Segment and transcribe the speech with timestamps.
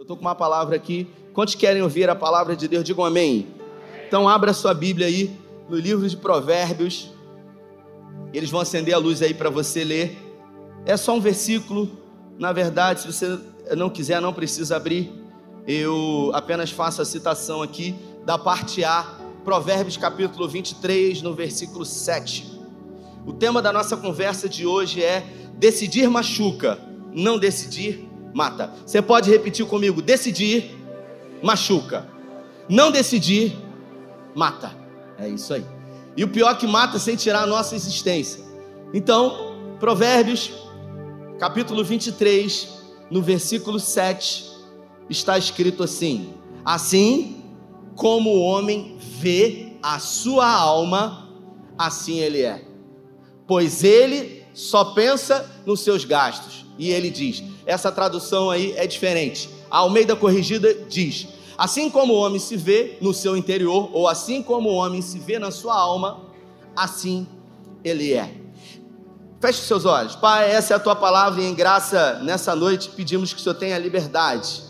[0.00, 1.06] Eu estou com uma palavra aqui.
[1.34, 2.82] Quantos querem ouvir a palavra de Deus?
[2.82, 3.48] Digam amém.
[4.08, 5.30] Então, abra sua Bíblia aí
[5.68, 7.10] no livro de Provérbios.
[8.32, 10.16] Eles vão acender a luz aí para você ler.
[10.86, 11.98] É só um versículo.
[12.38, 13.38] Na verdade, se você
[13.76, 15.12] não quiser, não precisa abrir.
[15.66, 22.58] Eu apenas faço a citação aqui da parte A, Provérbios capítulo 23, no versículo 7.
[23.26, 25.22] O tema da nossa conversa de hoje é
[25.58, 26.78] decidir machuca,
[27.12, 28.72] não decidir mata.
[28.84, 30.78] Você pode repetir comigo: decidir
[31.42, 32.06] machuca,
[32.68, 33.56] não decidir
[34.34, 34.72] mata.
[35.18, 35.64] É isso aí.
[36.16, 38.44] E o pior que mata sem tirar a nossa existência.
[38.92, 40.50] Então, Provérbios,
[41.38, 42.68] capítulo 23,
[43.10, 44.50] no versículo 7,
[45.08, 47.44] está escrito assim: Assim
[47.94, 51.28] como o homem vê a sua alma,
[51.78, 52.64] assim ele é.
[53.46, 56.66] Pois ele só pensa nos seus gastos.
[56.78, 59.48] E ele diz: essa tradução aí é diferente.
[59.70, 64.42] A Almeida Corrigida diz: assim como o homem se vê no seu interior, ou assim
[64.42, 66.20] como o homem se vê na sua alma,
[66.74, 67.28] assim
[67.84, 68.34] ele é.
[69.40, 70.16] Feche seus olhos.
[70.16, 73.54] Pai, essa é a tua palavra e em graça nessa noite pedimos que o Senhor
[73.54, 74.62] tenha liberdade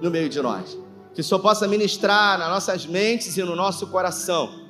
[0.00, 0.78] no meio de nós.
[1.14, 4.60] Que o Senhor possa ministrar nas nossas mentes e no nosso coração.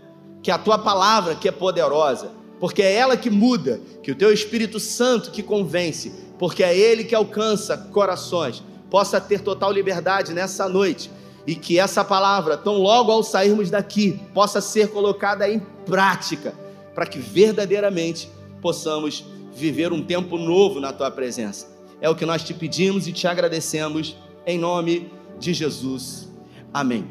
[0.43, 4.33] Que a tua palavra, que é poderosa, porque é ela que muda, que o teu
[4.33, 10.69] Espírito Santo que convence, porque é ele que alcança corações, possa ter total liberdade nessa
[10.69, 11.09] noite
[11.47, 16.53] e que essa palavra, tão logo ao sairmos daqui, possa ser colocada em prática,
[16.97, 18.29] para que verdadeiramente
[18.61, 21.69] possamos viver um tempo novo na tua presença.
[22.01, 26.29] É o que nós te pedimos e te agradecemos em nome de Jesus.
[26.75, 27.07] Amém.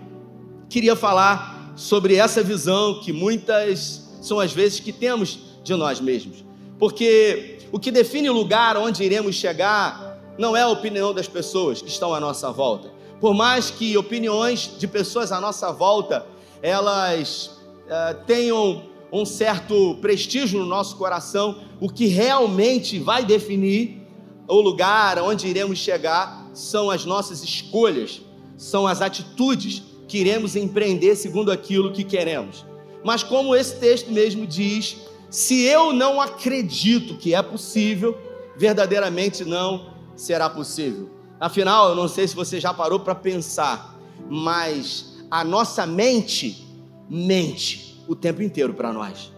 [0.68, 6.44] Queria falar sobre essa visão que muitas são as vezes que temos de nós mesmos.
[6.78, 11.81] Porque o que define o lugar onde iremos chegar não é a opinião das pessoas
[11.81, 12.91] que estão à nossa volta.
[13.19, 16.26] Por mais que opiniões de pessoas à nossa volta
[16.61, 24.02] elas uh, tenham um certo prestígio no nosso coração, o que realmente vai definir
[24.48, 28.21] o lugar onde iremos chegar são as nossas escolhas,
[28.58, 32.65] são as atitudes que iremos empreender segundo aquilo que queremos.
[33.04, 34.98] Mas como esse texto mesmo diz,
[35.31, 38.17] se eu não acredito que é possível,
[38.58, 41.09] verdadeiramente não será possível.
[41.39, 43.97] Afinal, eu não sei se você já parou para pensar,
[44.30, 46.67] mas a nossa mente
[47.09, 49.31] mente o tempo inteiro para nós.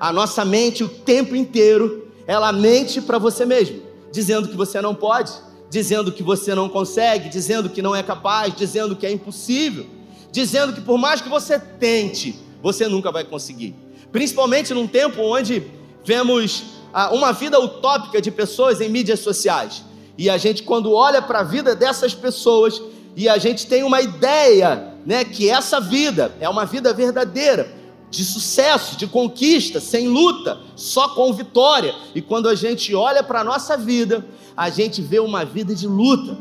[0.00, 3.80] A nossa mente o tempo inteiro, ela mente para você mesmo,
[4.10, 5.32] dizendo que você não pode,
[5.70, 9.86] dizendo que você não consegue, dizendo que não é capaz, dizendo que é impossível,
[10.32, 13.85] dizendo que por mais que você tente, você nunca vai conseguir.
[14.12, 15.62] Principalmente num tempo onde
[16.04, 19.84] vemos ah, uma vida utópica de pessoas em mídias sociais.
[20.16, 22.80] E a gente, quando olha para a vida dessas pessoas,
[23.14, 27.74] e a gente tem uma ideia, né, que essa vida é uma vida verdadeira,
[28.10, 31.94] de sucesso, de conquista, sem luta, só com vitória.
[32.14, 34.24] E quando a gente olha para a nossa vida,
[34.56, 36.38] a gente vê uma vida de luta,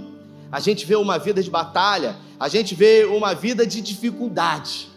[0.51, 4.87] a gente vê uma vida de batalha, a gente vê uma vida de dificuldade.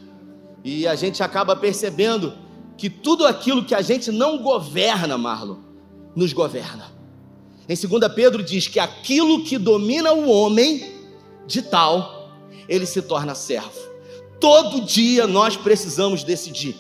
[0.62, 2.33] E a gente acaba percebendo
[2.78, 5.56] que tudo aquilo que a gente não governa, Marlon,
[6.15, 6.93] nos governa.
[7.69, 10.97] Em 2 Pedro diz que aquilo que domina o homem,
[11.47, 12.31] de tal,
[12.69, 13.72] ele se torna servo.
[14.41, 16.77] Todo dia nós precisamos decidir.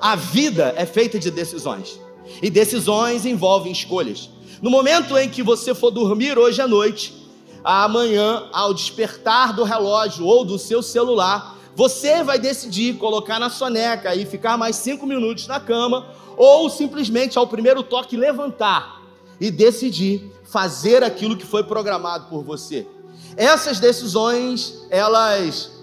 [0.00, 2.00] A vida é feita de decisões.
[2.42, 4.30] E decisões envolvem escolhas.
[4.60, 7.14] No momento em que você for dormir hoje à noite,
[7.62, 14.14] amanhã, ao despertar do relógio ou do seu celular, você vai decidir colocar na soneca
[14.14, 19.00] e ficar mais cinco minutos na cama, ou simplesmente ao primeiro toque levantar
[19.40, 22.86] e decidir fazer aquilo que foi programado por você.
[23.34, 25.82] Essas decisões, elas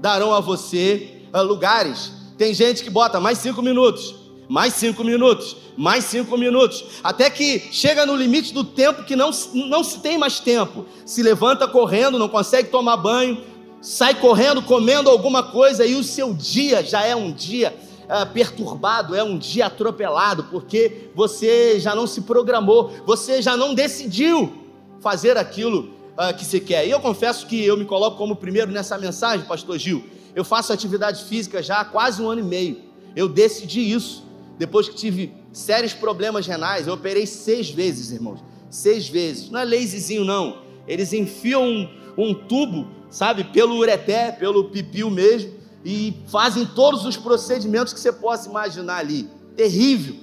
[0.00, 2.12] darão a você uh, lugares.
[2.36, 4.14] Tem gente que bota mais cinco minutos,
[4.50, 9.30] mais cinco minutos, mais cinco minutos, até que chega no limite do tempo que não,
[9.54, 10.84] não se tem mais tempo.
[11.06, 13.42] Se levanta correndo, não consegue tomar banho,
[13.82, 17.74] sai correndo, comendo alguma coisa e o seu dia já é um dia
[18.04, 23.74] uh, perturbado, é um dia atropelado, porque você já não se programou, você já não
[23.74, 24.52] decidiu
[25.00, 26.86] fazer aquilo uh, que você quer.
[26.86, 30.04] E eu confesso que eu me coloco como primeiro nessa mensagem, Pastor Gil.
[30.34, 32.80] Eu faço atividade física já há quase um ano e meio.
[33.16, 34.24] Eu decidi isso
[34.58, 36.86] depois que tive sérios problemas renais.
[36.86, 38.38] Eu operei seis vezes, irmãos.
[38.70, 39.50] Seis vezes.
[39.50, 40.62] Não é lazyzinho, não.
[40.86, 45.52] Eles enfiam um, um tubo sabe, pelo ureté, pelo pipiu mesmo,
[45.84, 49.28] e fazem todos os procedimentos que você possa imaginar ali.
[49.56, 50.16] Terrível.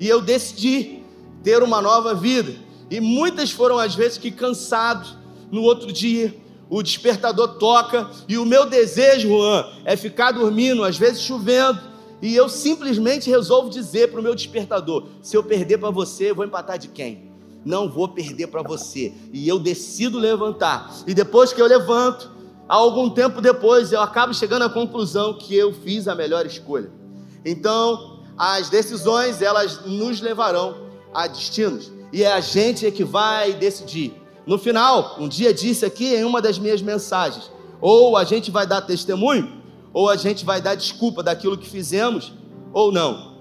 [0.00, 1.02] E eu decidi
[1.42, 2.54] ter uma nova vida.
[2.90, 5.16] E muitas foram as vezes que cansados
[5.50, 6.34] no outro dia,
[6.68, 11.80] o despertador toca e o meu desejo, Juan, é ficar dormindo, às vezes chovendo,
[12.20, 16.34] e eu simplesmente resolvo dizer para o meu despertador: se eu perder para você, eu
[16.34, 17.30] vou empatar de quem?
[17.64, 19.12] Não vou perder para você.
[19.32, 20.92] E eu decido levantar.
[21.06, 22.30] E depois que eu levanto,
[22.68, 26.90] algum tempo depois, eu acabo chegando à conclusão que eu fiz a melhor escolha.
[27.44, 30.76] Então, as decisões, elas nos levarão
[31.14, 31.90] a destinos.
[32.12, 34.14] E é a gente que vai decidir.
[34.46, 38.66] No final, um dia disse aqui em uma das minhas mensagens: ou a gente vai
[38.66, 39.60] dar testemunho,
[39.92, 42.32] ou a gente vai dar desculpa daquilo que fizemos,
[42.72, 43.36] ou não.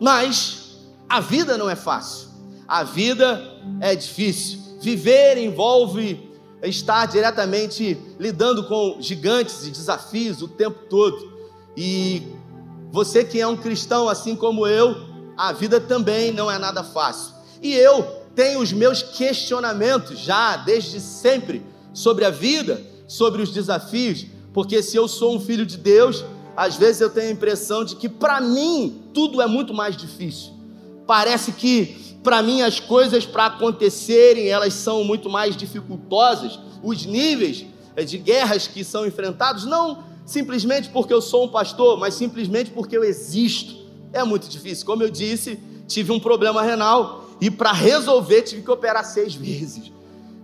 [0.00, 0.78] Mas
[1.08, 2.28] a vida não é fácil,
[2.66, 3.42] a vida
[3.80, 4.58] é difícil.
[4.80, 6.29] Viver envolve
[6.62, 11.32] estar diretamente lidando com gigantes e desafios o tempo todo.
[11.76, 12.22] E
[12.90, 14.96] você que é um cristão assim como eu,
[15.36, 17.34] a vida também não é nada fácil.
[17.62, 18.02] E eu
[18.34, 21.62] tenho os meus questionamentos já desde sempre
[21.92, 26.24] sobre a vida, sobre os desafios, porque se eu sou um filho de Deus,
[26.56, 30.52] às vezes eu tenho a impressão de que para mim tudo é muito mais difícil.
[31.06, 37.64] Parece que para mim as coisas para acontecerem, elas são muito mais dificultosas, os níveis
[37.96, 42.70] eh, de guerras que são enfrentados, não simplesmente porque eu sou um pastor, mas simplesmente
[42.70, 43.80] porque eu existo.
[44.12, 44.86] É muito difícil.
[44.86, 45.58] Como eu disse,
[45.88, 49.90] tive um problema renal e para resolver tive que operar seis vezes.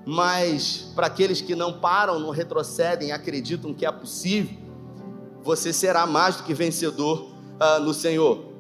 [0.05, 4.56] Mas para aqueles que não param, não retrocedem, acreditam que é possível,
[5.43, 7.29] você será mais do que vencedor
[7.61, 8.56] uh, no Senhor.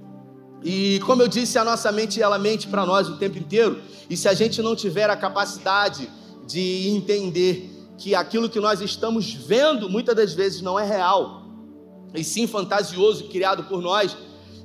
[0.68, 3.80] E como eu disse, a nossa mente ela mente para nós o tempo inteiro.
[4.10, 6.10] E se a gente não tiver a capacidade
[6.44, 11.44] de entender que aquilo que nós estamos vendo muitas das vezes não é real,
[12.12, 14.16] e sim fantasioso, criado por nós,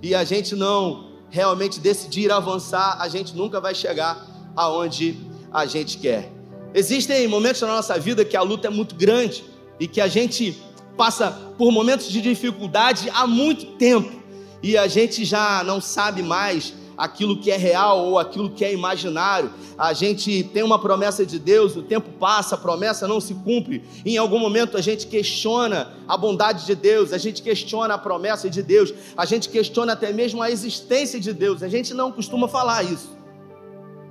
[0.02, 4.26] e a gente não realmente decidir avançar, a gente nunca vai chegar
[4.56, 5.16] aonde
[5.54, 6.34] a gente quer.
[6.74, 9.44] Existem momentos na nossa vida que a luta é muito grande
[9.80, 10.60] e que a gente
[10.98, 14.21] passa por momentos de dificuldade há muito tempo
[14.64, 18.72] e a gente já não sabe mais aquilo que é real ou aquilo que é
[18.72, 19.52] imaginário.
[19.76, 23.84] A gente tem uma promessa de Deus, o tempo passa, a promessa não se cumpre.
[24.06, 28.50] Em algum momento a gente questiona a bondade de Deus, a gente questiona a promessa
[28.50, 31.64] de Deus, a gente questiona até mesmo a existência de Deus.
[31.64, 33.10] A gente não costuma falar isso.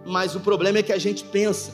[0.05, 1.73] Mas o problema é que a gente pensa,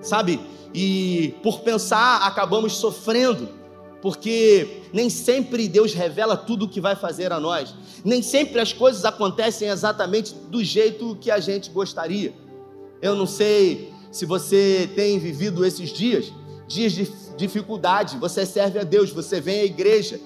[0.00, 0.38] sabe?
[0.72, 3.61] E por pensar acabamos sofrendo
[4.02, 7.72] porque nem sempre Deus revela tudo o que vai fazer a nós,
[8.04, 12.34] nem sempre as coisas acontecem exatamente do jeito que a gente gostaria.
[13.00, 16.32] Eu não sei se você tem vivido esses dias,
[16.66, 20.20] dias de dificuldade, você serve a Deus, você vem à igreja,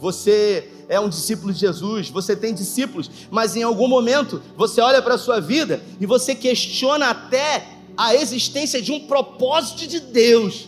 [0.00, 5.02] você é um discípulo de Jesus, você tem discípulos, mas em algum momento você olha
[5.02, 10.66] para a sua vida e você questiona até a existência de um propósito de Deus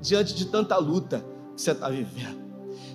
[0.00, 1.31] diante de tanta luta
[1.62, 2.42] que você está vivendo,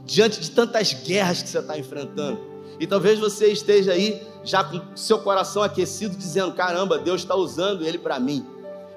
[0.05, 2.39] diante de tantas guerras que você está enfrentando.
[2.79, 7.85] E talvez você esteja aí já com seu coração aquecido, dizendo: caramba, Deus está usando
[7.85, 8.45] ele para mim.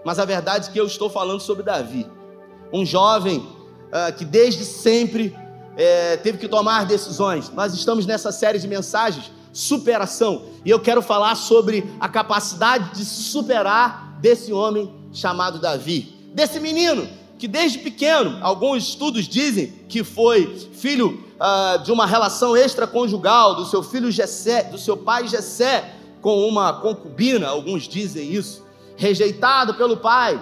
[0.04, 2.06] Mas a verdade é que eu estou falando sobre Davi,
[2.72, 5.36] um jovem uh, que desde sempre
[5.76, 7.50] é, teve que tomar decisões.
[7.50, 13.04] Nós estamos nessa série de mensagens, superação, e eu quero falar sobre a capacidade de
[13.04, 20.58] superar desse homem chamado Davi, desse menino que desde pequeno, alguns estudos dizem que foi
[20.74, 26.46] filho uh, de uma relação extraconjugal do seu filho Jessé, do seu pai Jessé, com
[26.46, 28.62] uma concubina, alguns dizem isso,
[28.94, 30.38] rejeitado pelo pai,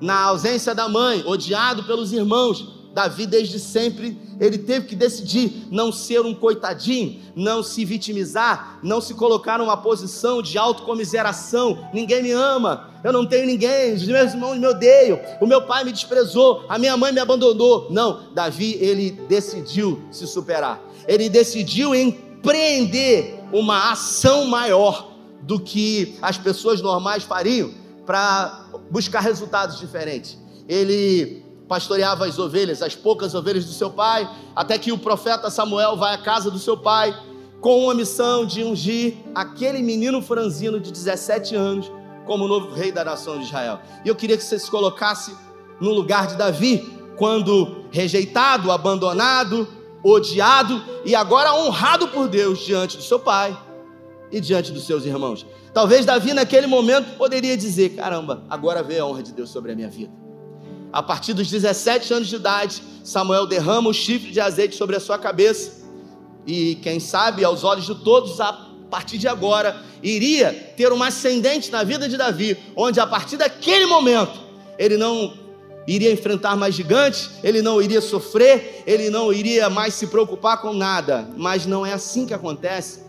[0.00, 5.92] na ausência da mãe, odiado pelos irmãos, Davi, desde sempre, ele teve que decidir não
[5.92, 11.90] ser um coitadinho, não se vitimizar, não se colocar numa posição de autocomiseração.
[11.92, 15.84] Ninguém me ama, eu não tenho ninguém, os meus irmãos me odeiam, o meu pai
[15.84, 17.88] me desprezou, a minha mãe me abandonou.
[17.90, 25.12] Não, Davi, ele decidiu se superar, ele decidiu empreender uma ação maior
[25.42, 27.74] do que as pessoas normais fariam
[28.06, 30.38] para buscar resultados diferentes.
[30.66, 35.96] Ele pastoreava as ovelhas, as poucas ovelhas do seu pai, até que o profeta Samuel
[35.96, 37.14] vai à casa do seu pai
[37.60, 41.90] com uma missão de ungir aquele menino franzino de 17 anos
[42.24, 43.80] como novo rei da nação de Israel.
[44.04, 45.34] E eu queria que você se colocasse
[45.80, 49.66] no lugar de Davi, quando rejeitado, abandonado,
[50.02, 53.56] odiado e agora honrado por Deus diante do seu pai
[54.30, 55.46] e diante dos seus irmãos.
[55.72, 59.74] Talvez Davi naquele momento poderia dizer: caramba, agora veio a honra de Deus sobre a
[59.74, 60.25] minha vida.
[60.96, 65.00] A partir dos 17 anos de idade, Samuel derrama o chifre de azeite sobre a
[65.00, 65.84] sua cabeça.
[66.46, 71.70] E quem sabe, aos olhos de todos, a partir de agora, iria ter uma ascendente
[71.70, 74.40] na vida de Davi, onde a partir daquele momento
[74.78, 75.34] ele não
[75.86, 80.72] iria enfrentar mais gigantes, ele não iria sofrer, ele não iria mais se preocupar com
[80.72, 81.28] nada.
[81.36, 83.00] Mas não é assim que acontece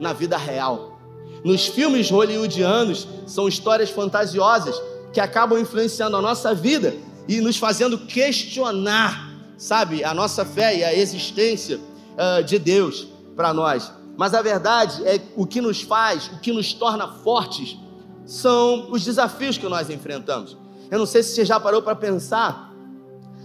[0.00, 0.98] na vida real.
[1.44, 4.80] Nos filmes hollywoodianos, são histórias fantasiosas
[5.12, 10.82] que acabam influenciando a nossa vida e nos fazendo questionar, sabe, a nossa fé e
[10.82, 13.06] a existência uh, de Deus
[13.36, 13.92] para nós.
[14.16, 17.76] Mas a verdade é o que nos faz, o que nos torna fortes,
[18.24, 20.56] são os desafios que nós enfrentamos.
[20.90, 22.74] Eu não sei se você já parou para pensar,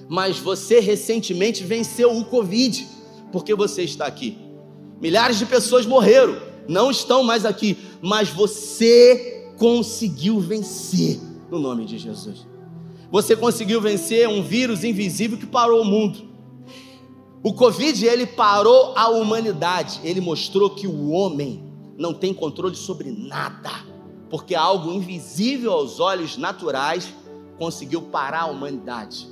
[0.08, 2.88] mas você recentemente venceu o Covid,
[3.32, 4.38] porque você está aqui.
[5.02, 6.38] Milhares de pessoas morreram,
[6.68, 11.20] não estão mais aqui, mas você conseguiu vencer
[11.52, 12.52] no nome de Jesus.
[13.13, 16.27] Você conseguiu vencer um vírus invisível que parou o mundo.
[17.43, 20.00] O Covid, ele parou a humanidade.
[20.03, 21.63] Ele mostrou que o homem
[21.96, 23.70] não tem controle sobre nada,
[24.32, 27.13] porque algo invisível aos olhos naturais
[27.60, 29.27] conseguiu parar a humanidade,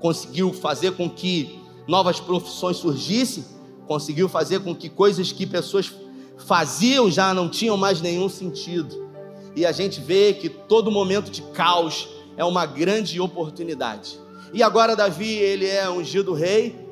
[0.00, 1.56] conseguiu fazer com que
[1.86, 3.44] novas profissões surgissem,
[3.86, 5.94] conseguiu fazer com que coisas que pessoas
[6.36, 9.08] faziam já não tinham mais nenhum sentido.
[9.54, 12.08] E a gente vê que todo momento de caos
[12.40, 14.18] é uma grande oportunidade.
[14.50, 16.88] E agora Davi, ele é ungido rei,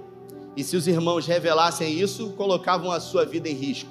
[0.55, 3.89] e se os irmãos revelassem isso, colocavam a sua vida em risco.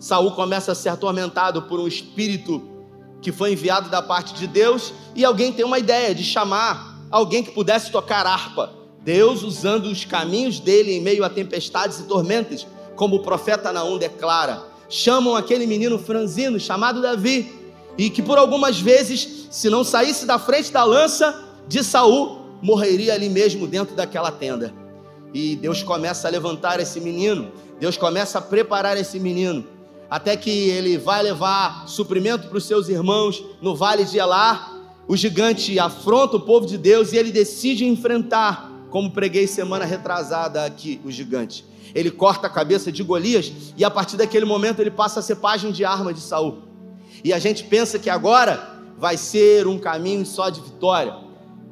[0.00, 2.60] Saul começa a ser atormentado por um espírito
[3.22, 7.44] que foi enviado da parte de Deus, e alguém tem uma ideia de chamar alguém
[7.44, 8.72] que pudesse tocar harpa.
[9.00, 12.66] Deus, usando os caminhos dele em meio a tempestades e tormentas,
[12.96, 17.63] como o profeta Naum declara, chamam aquele menino franzino chamado Davi,
[17.96, 23.14] e que por algumas vezes, se não saísse da frente da lança de Saul, morreria
[23.14, 24.72] ali mesmo dentro daquela tenda.
[25.32, 29.64] E Deus começa a levantar esse menino, Deus começa a preparar esse menino
[30.14, 34.72] até que ele vai levar suprimento para os seus irmãos no vale de Elar.
[35.08, 40.64] O gigante afronta o povo de Deus e ele decide enfrentar, como preguei semana retrasada
[40.64, 41.64] aqui, o gigante.
[41.94, 45.34] Ele corta a cabeça de Golias e a partir daquele momento ele passa a ser
[45.36, 46.62] página de arma de Saul.
[47.24, 51.16] E a gente pensa que agora vai ser um caminho só de vitória,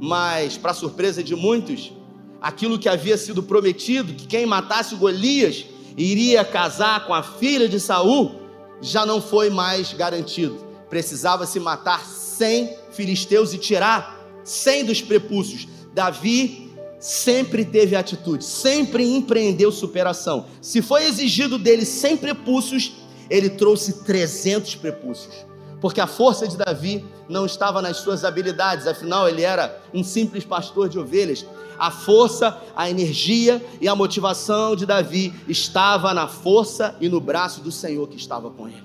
[0.01, 1.93] mas para surpresa de muitos,
[2.41, 7.79] aquilo que havia sido prometido, que quem matasse Golias iria casar com a filha de
[7.79, 8.41] Saul,
[8.81, 10.57] já não foi mais garantido.
[10.89, 15.69] Precisava se matar cem filisteus e tirar cem dos prepúcios.
[15.95, 20.47] Davi sempre teve atitude, sempre empreendeu superação.
[20.63, 22.93] Se foi exigido dele cem prepúcios,
[23.33, 25.35] ele trouxe 300 prepúcios.
[25.81, 30.45] Porque a força de Davi não estava nas suas habilidades, afinal ele era um simples
[30.45, 31.45] pastor de ovelhas,
[31.79, 37.63] a força, a energia e a motivação de Davi estava na força e no braço
[37.63, 38.85] do Senhor que estava com ele.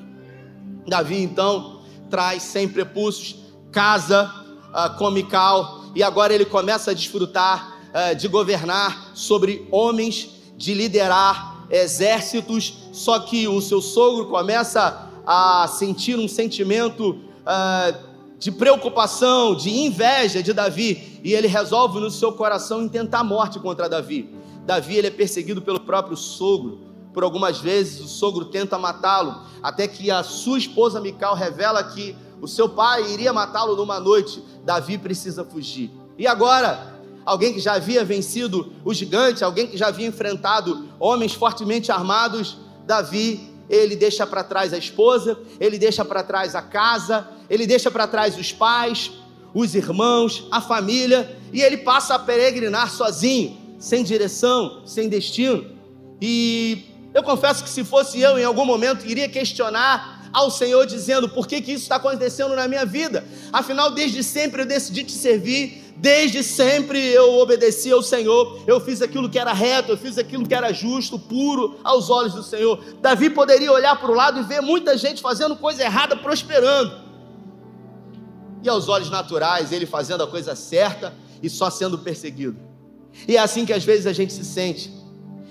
[0.88, 3.36] Davi então traz sem prepúcios,
[3.70, 4.34] casa
[4.70, 11.58] uh, comical e agora ele começa a desfrutar uh, de governar sobre homens, de liderar
[11.70, 12.87] exércitos.
[12.98, 17.96] Só que o seu sogro começa a sentir um sentimento uh,
[18.40, 23.88] de preocupação, de inveja de Davi, e ele resolve no seu coração intentar morte contra
[23.88, 24.34] Davi.
[24.66, 26.80] Davi ele é perseguido pelo próprio sogro.
[27.14, 32.16] Por algumas vezes o sogro tenta matá-lo, até que a sua esposa Mical revela que
[32.42, 34.44] o seu pai iria matá-lo numa noite.
[34.66, 35.92] Davi precisa fugir.
[36.18, 41.36] E agora, alguém que já havia vencido o gigante, alguém que já havia enfrentado homens
[41.36, 47.28] fortemente armados, Davi ele deixa para trás a esposa, ele deixa para trás a casa,
[47.50, 49.12] ele deixa para trás os pais,
[49.54, 55.66] os irmãos, a família, e ele passa a peregrinar sozinho, sem direção, sem destino.
[56.22, 61.28] E eu confesso que se fosse eu, em algum momento, iria questionar ao Senhor, dizendo:
[61.28, 63.26] por que, que isso está acontecendo na minha vida?
[63.52, 69.02] Afinal, desde sempre eu decidi te servir, Desde sempre eu obedeci ao Senhor, eu fiz
[69.02, 72.80] aquilo que era reto, eu fiz aquilo que era justo, puro aos olhos do Senhor.
[73.02, 77.08] Davi poderia olhar para o lado e ver muita gente fazendo coisa errada, prosperando.
[78.62, 82.60] E aos olhos naturais, ele fazendo a coisa certa e só sendo perseguido.
[83.28, 84.94] E é assim que às vezes a gente se sente.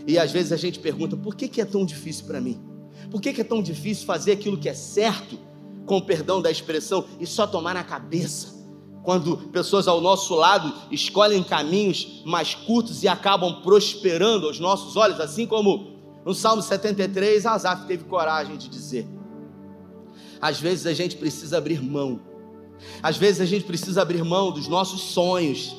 [0.06, 2.60] E às vezes a gente pergunta: por que, que é tão difícil para mim?
[3.10, 5.38] Por que, que é tão difícil fazer aquilo que é certo,
[5.84, 8.55] com o perdão da expressão, e só tomar na cabeça?
[9.06, 15.20] Quando pessoas ao nosso lado escolhem caminhos mais curtos e acabam prosperando aos nossos olhos,
[15.20, 15.92] assim como
[16.24, 19.06] no Salmo 73, Asaf teve coragem de dizer.
[20.40, 22.20] Às vezes a gente precisa abrir mão,
[23.00, 25.76] às vezes a gente precisa abrir mão dos nossos sonhos,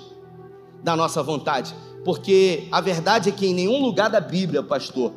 [0.82, 5.12] da nossa vontade, porque a verdade é que em nenhum lugar da Bíblia, pastor,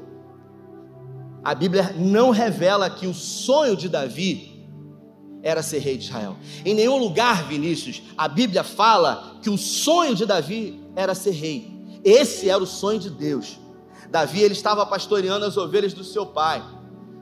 [1.45, 4.50] a Bíblia não revela que o sonho de Davi
[5.43, 6.37] era ser rei de Israel.
[6.65, 11.71] Em nenhum lugar, Vinícius, a Bíblia fala que o sonho de Davi era ser rei.
[12.05, 13.59] Esse era o sonho de Deus.
[14.11, 16.63] Davi ele estava pastoreando as ovelhas do seu pai.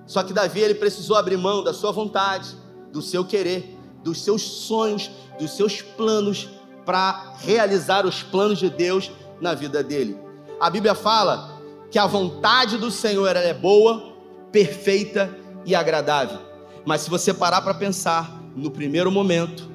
[0.07, 2.57] Só que Davi ele precisou abrir mão da sua vontade,
[2.93, 6.49] do seu querer, dos seus sonhos, dos seus planos
[6.87, 9.11] para realizar os planos de Deus
[9.41, 10.19] na vida dele.
[10.59, 11.61] A Bíblia fala
[11.91, 14.15] que a vontade do Senhor é boa,
[14.51, 16.48] perfeita e agradável.
[16.89, 19.69] Mas se você parar para pensar, no primeiro momento,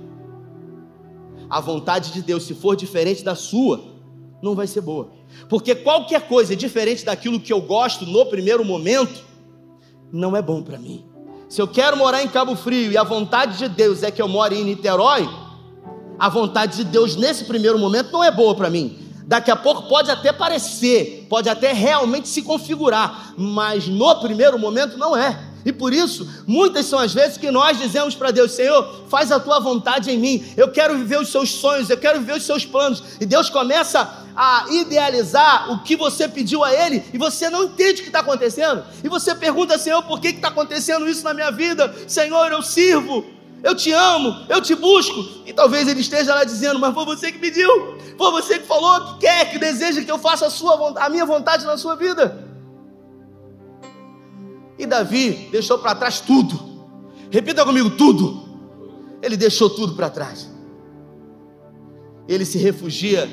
[1.48, 3.86] a vontade de Deus, se for diferente da sua,
[4.42, 5.12] não vai ser boa.
[5.48, 9.24] Porque qualquer coisa diferente daquilo que eu gosto no primeiro momento,
[10.12, 11.06] não é bom para mim.
[11.48, 14.28] Se eu quero morar em Cabo Frio e a vontade de Deus é que eu
[14.28, 15.30] more em Niterói,
[16.18, 18.98] a vontade de Deus nesse primeiro momento não é boa para mim.
[19.28, 24.98] Daqui a pouco pode até parecer, pode até realmente se configurar, mas no primeiro momento
[24.98, 25.53] não é.
[25.66, 29.40] E por isso, muitas são as vezes que nós dizemos para Deus: Senhor, faz a
[29.40, 30.46] tua vontade em mim.
[30.58, 33.04] Eu quero viver os seus sonhos, eu quero viver os seus planos.
[33.20, 38.02] E Deus começa a idealizar o que você pediu a Ele e você não entende
[38.02, 38.84] o que está acontecendo.
[39.04, 41.94] E você pergunta: Senhor, por que está acontecendo isso na minha vida?
[42.08, 43.26] Senhor, eu sirvo,
[43.64, 45.44] eu te amo, eu te busco.
[45.46, 49.14] E talvez Ele esteja lá dizendo: Mas foi você que pediu, foi você que falou,
[49.14, 52.53] que quer, que deseja que eu faça a, sua, a minha vontade na sua vida.
[54.84, 56.60] E Davi deixou para trás tudo.
[57.32, 58.44] Repita comigo: tudo.
[59.22, 60.50] Ele deixou tudo para trás.
[62.28, 63.30] Ele se refugia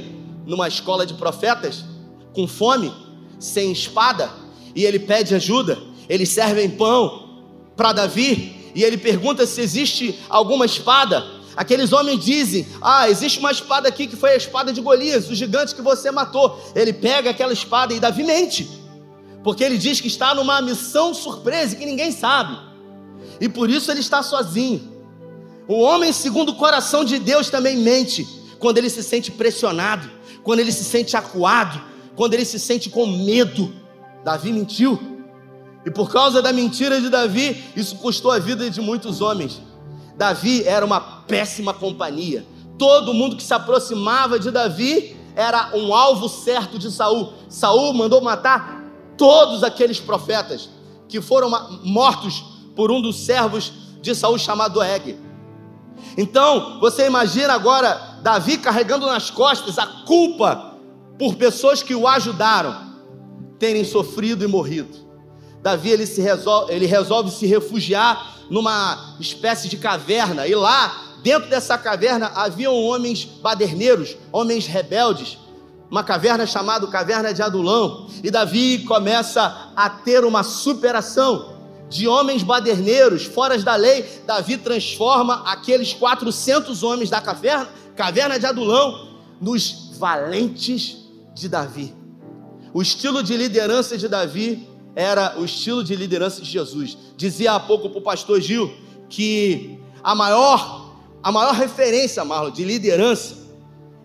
[0.47, 1.85] numa escola de profetas,
[2.33, 2.93] com fome,
[3.41, 4.31] sem espada,
[4.77, 5.77] e ele pede ajuda.
[6.09, 7.43] Eles servem pão
[7.77, 11.27] para Davi, e ele pergunta se existe alguma espada.
[11.57, 15.35] Aqueles homens dizem: Ah, existe uma espada aqui que foi a espada de Golias, o
[15.35, 16.63] gigante que você matou.
[16.77, 18.80] Ele pega aquela espada e Davi mente
[19.43, 22.59] porque ele diz que está numa missão surpresa que ninguém sabe,
[23.41, 24.91] e por isso ele está sozinho.
[25.67, 28.27] O homem, segundo o coração de Deus, também mente
[28.59, 30.11] quando ele se sente pressionado,
[30.43, 31.81] quando ele se sente acuado,
[32.17, 33.73] quando ele se sente com medo.
[34.25, 35.01] Davi mentiu,
[35.85, 39.63] e por causa da mentira de Davi, isso custou a vida de muitos homens.
[40.17, 42.45] Davi era uma péssima companhia.
[42.77, 47.33] Todo mundo que se aproximava de Davi era um alvo certo de Saul.
[47.49, 48.80] Saul mandou matar
[49.21, 50.71] todos aqueles profetas
[51.07, 51.51] que foram
[51.85, 52.43] mortos
[52.75, 55.15] por um dos servos de Saul chamado Eg.
[56.17, 60.75] Então, você imagina agora Davi carregando nas costas a culpa
[61.19, 62.95] por pessoas que o ajudaram
[63.59, 64.97] terem sofrido e morrido.
[65.63, 71.51] Davi ele, se resolve, ele resolve se refugiar numa espécie de caverna, e lá, dentro
[71.51, 75.37] dessa caverna, haviam homens baderneiros, homens rebeldes,
[75.91, 82.45] uma caverna chamada Caverna de Adulão, e Davi começa a ter uma superação de homens
[82.45, 84.05] baderneiros, fora da lei.
[84.25, 89.09] Davi transforma aqueles 400 homens da caverna, Caverna de Adulão,
[89.41, 90.97] nos valentes
[91.35, 91.93] de Davi.
[92.73, 96.97] O estilo de liderança de Davi era o estilo de liderança de Jesus.
[97.17, 98.73] Dizia há pouco para o pastor Gil
[99.09, 103.37] que a maior, a maior referência, Marlon, de liderança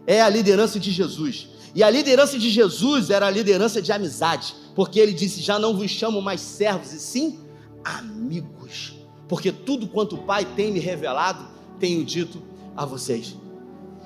[0.07, 1.54] é a liderança de Jesus.
[1.75, 5.75] E a liderança de Jesus era a liderança de amizade, porque ele disse: Já não
[5.75, 7.41] vos chamo mais servos, e sim
[7.83, 8.95] amigos,
[9.27, 11.45] porque tudo quanto o Pai tem me revelado,
[11.77, 12.41] tenho dito
[12.77, 13.35] a vocês.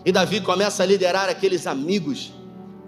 [0.04, 2.34] E Davi começa a liderar aqueles amigos,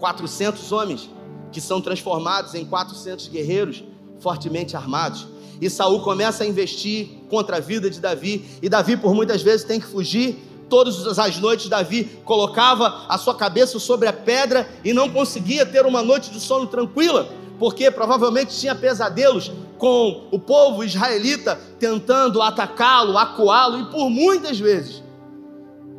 [0.00, 1.08] 400 homens,
[1.52, 3.84] que são transformados em 400 guerreiros
[4.18, 5.28] fortemente armados.
[5.60, 9.64] E Saul começa a investir contra a vida de Davi, e Davi por muitas vezes
[9.64, 10.42] tem que fugir
[10.72, 15.84] Todas as noites, Davi colocava a sua cabeça sobre a pedra e não conseguia ter
[15.84, 23.18] uma noite de sono tranquila, porque provavelmente tinha pesadelos com o povo israelita tentando atacá-lo,
[23.18, 25.02] acuá-lo, e por muitas vezes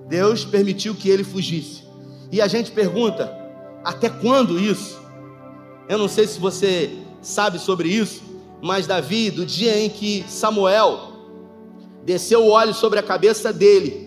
[0.07, 1.83] Deus permitiu que ele fugisse.
[2.31, 3.31] E a gente pergunta:
[3.83, 4.99] até quando isso?
[5.87, 8.23] Eu não sei se você sabe sobre isso,
[8.59, 11.13] mas Davi, do dia em que Samuel
[12.03, 14.02] desceu o óleo sobre a cabeça dele,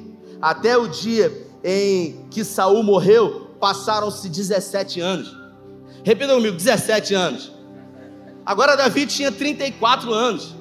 [0.47, 5.37] até o dia em que Saul morreu, passaram-se 17 anos.
[6.05, 7.51] Repita comigo, 17 anos.
[8.45, 10.55] Agora Davi tinha 34 anos.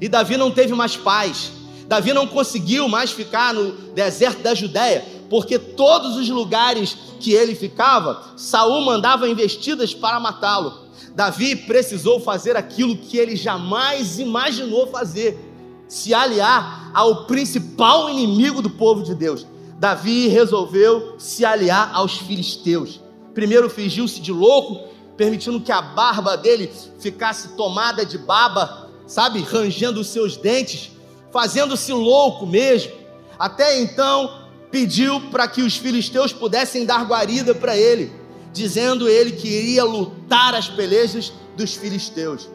[0.00, 1.52] E Davi não teve mais paz.
[1.86, 7.54] Davi não conseguiu mais ficar no deserto da Judéia, porque todos os lugares que ele
[7.54, 10.88] ficava, Saul mandava investidas para matá-lo.
[11.14, 15.45] Davi precisou fazer aquilo que ele jamais imaginou fazer
[15.88, 19.46] se aliar ao principal inimigo do povo de Deus.
[19.78, 23.00] Davi resolveu se aliar aos filisteus.
[23.34, 30.00] Primeiro fingiu-se de louco, permitindo que a barba dele ficasse tomada de baba, sabe, rangendo
[30.00, 30.90] os seus dentes,
[31.30, 32.92] fazendo-se louco mesmo.
[33.38, 38.12] Até então, pediu para que os filisteus pudessem dar guarida para ele,
[38.52, 42.48] dizendo ele que iria lutar as pelejas dos filisteus.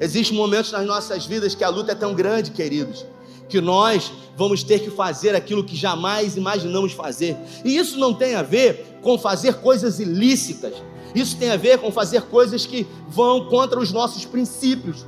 [0.00, 3.04] Existem momentos nas nossas vidas que a luta é tão grande, queridos,
[3.50, 7.36] que nós vamos ter que fazer aquilo que jamais imaginamos fazer.
[7.62, 10.72] E isso não tem a ver com fazer coisas ilícitas.
[11.14, 15.04] Isso tem a ver com fazer coisas que vão contra os nossos princípios.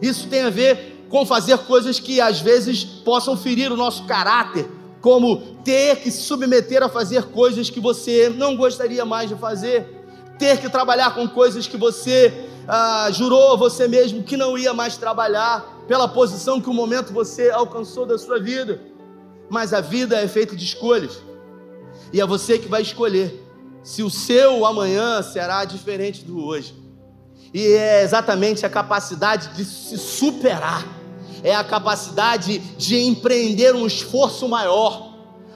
[0.00, 4.66] Isso tem a ver com fazer coisas que às vezes possam ferir o nosso caráter,
[5.00, 9.86] como ter que se submeter a fazer coisas que você não gostaria mais de fazer,
[10.38, 14.72] ter que trabalhar com coisas que você ah, jurou a você mesmo que não ia
[14.72, 18.80] mais trabalhar, pela posição que o momento você alcançou da sua vida.
[19.50, 21.18] Mas a vida é feita de escolhas,
[22.12, 23.42] e é você que vai escolher
[23.82, 26.74] se o seu amanhã será diferente do hoje.
[27.52, 31.02] E é exatamente a capacidade de se superar
[31.42, 35.14] é a capacidade de empreender um esforço maior,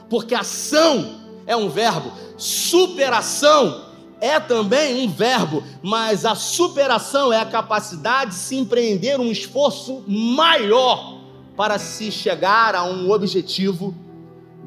[0.09, 3.85] porque ação é um verbo, superação
[4.19, 10.03] é também um verbo, mas a superação é a capacidade de se empreender um esforço
[10.07, 11.21] maior
[11.55, 13.93] para se chegar a um objetivo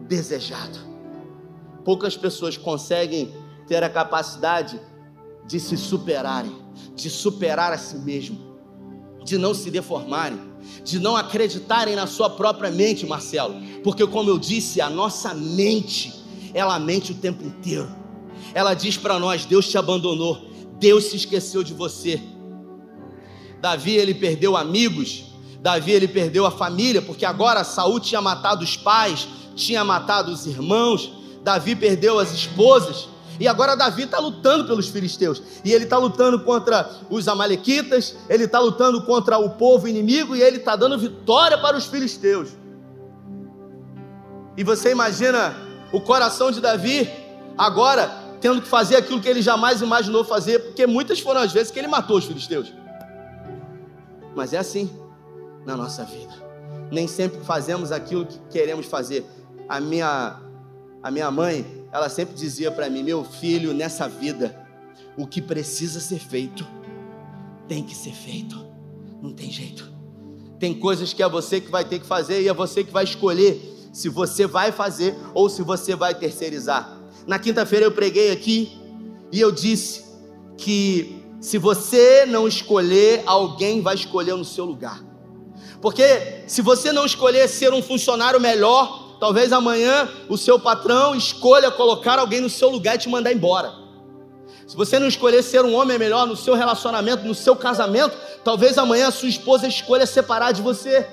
[0.08, 0.78] desejado.
[1.84, 3.34] Poucas pessoas conseguem
[3.66, 4.80] ter a capacidade
[5.46, 6.56] de se superarem,
[6.94, 8.38] de superar a si mesmo,
[9.24, 10.50] de não se deformarem
[10.84, 16.12] de não acreditarem na sua própria mente, Marcelo, porque como eu disse, a nossa mente,
[16.54, 17.99] ela mente o tempo inteiro.
[18.54, 22.20] Ela diz para nós: Deus te abandonou, Deus se esqueceu de você.
[23.60, 25.24] Davi ele perdeu amigos,
[25.60, 30.46] Davi ele perdeu a família, porque agora Saul tinha matado os pais, tinha matado os
[30.46, 33.08] irmãos, Davi perdeu as esposas.
[33.38, 35.42] E agora Davi está lutando pelos filisteus.
[35.64, 40.42] E ele está lutando contra os amalequitas, ele está lutando contra o povo inimigo e
[40.42, 42.50] ele está dando vitória para os filisteus.
[44.58, 45.56] E você imagina
[45.90, 47.08] o coração de Davi
[47.56, 51.70] agora tendo que fazer aquilo que ele jamais imaginou fazer, porque muitas foram as vezes
[51.70, 52.72] que ele matou os filisteus.
[54.34, 54.90] Mas é assim
[55.66, 56.32] na nossa vida.
[56.90, 59.24] Nem sempre fazemos aquilo que queremos fazer.
[59.68, 60.40] A minha
[61.02, 64.54] a minha mãe, ela sempre dizia para mim: meu filho, nessa vida,
[65.16, 66.66] o que precisa ser feito,
[67.68, 68.64] tem que ser feito,
[69.22, 69.90] não tem jeito.
[70.58, 73.04] Tem coisas que é você que vai ter que fazer e é você que vai
[73.04, 76.99] escolher se você vai fazer ou se você vai terceirizar.
[77.26, 78.78] Na quinta-feira eu preguei aqui
[79.30, 80.04] e eu disse
[80.56, 85.02] que se você não escolher, alguém vai escolher no seu lugar.
[85.80, 91.70] Porque se você não escolher ser um funcionário melhor, Talvez amanhã o seu patrão escolha
[91.70, 93.70] colocar alguém no seu lugar e te mandar embora.
[94.66, 98.78] Se você não escolher ser um homem melhor no seu relacionamento, no seu casamento, talvez
[98.78, 101.06] amanhã a sua esposa escolha separar de você.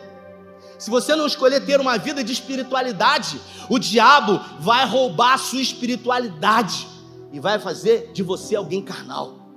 [0.77, 5.61] Se você não escolher ter uma vida de espiritualidade, o diabo vai roubar a sua
[5.61, 6.87] espiritualidade
[7.31, 9.47] e vai fazer de você alguém carnal.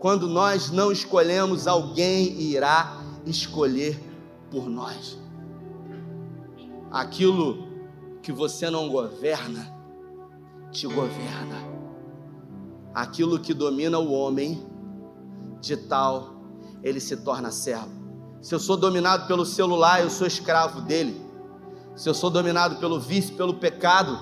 [0.00, 3.98] Quando nós não escolhemos, alguém irá escolher
[4.50, 5.24] por nós
[6.94, 7.66] aquilo
[8.22, 9.68] que você não governa,
[10.70, 11.74] te governa.
[12.94, 14.64] Aquilo que domina o homem,
[15.60, 16.36] de tal
[16.84, 18.03] ele se torna servo.
[18.44, 21.18] Se eu sou dominado pelo celular, eu sou escravo dele.
[21.96, 24.18] Se eu sou dominado pelo vício, pelo pecado,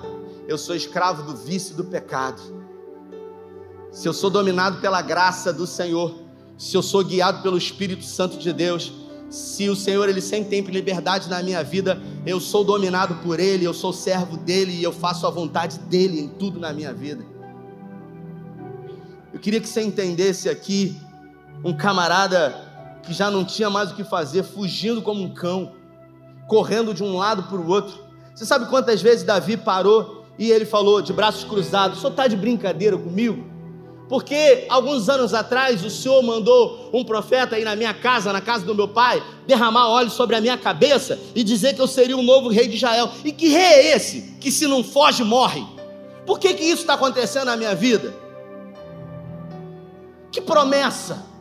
[0.46, 2.40] eu sou escravo do vício e do pecado.
[3.90, 6.14] Se eu sou dominado pela graça do Senhor,
[6.56, 8.92] se eu sou guiado pelo Espírito Santo de Deus,
[9.28, 13.64] se o Senhor ele sempre tem liberdade na minha vida, eu sou dominado por ele,
[13.64, 17.26] eu sou servo dele e eu faço a vontade dele em tudo na minha vida.
[19.34, 20.96] Eu queria que você entendesse aqui
[21.64, 22.71] um camarada
[23.02, 25.72] que já não tinha mais o que fazer, fugindo como um cão,
[26.46, 27.94] correndo de um lado para o outro.
[28.34, 32.26] Você sabe quantas vezes Davi parou e ele falou de braços cruzados: "O senhor está
[32.26, 33.52] de brincadeira comigo?"
[34.12, 38.62] Porque alguns anos atrás o Senhor mandou um profeta aí na minha casa, na casa
[38.62, 42.22] do meu pai, derramar óleo sobre a minha cabeça e dizer que eu seria o
[42.22, 43.10] novo rei de Israel.
[43.24, 44.36] E que rei é esse?
[44.38, 45.64] Que se não foge, morre.
[46.26, 48.14] Por que, que isso está acontecendo na minha vida?
[50.30, 51.31] Que promessa!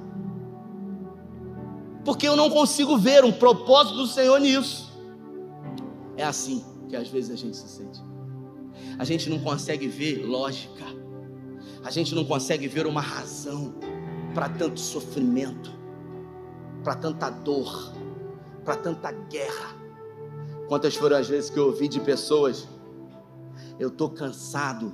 [2.04, 4.92] Porque eu não consigo ver um propósito do Senhor nisso.
[6.18, 8.00] É assim que às vezes a gente se sente.
[8.98, 11.02] A gente não consegue ver lógica
[11.84, 13.74] a gente não consegue ver uma razão
[14.34, 15.72] para tanto sofrimento,
[16.84, 17.92] para tanta dor,
[18.64, 19.76] para tanta guerra.
[20.68, 22.68] Quantas foram as vezes que eu ouvi de pessoas:
[23.80, 24.94] eu estou cansado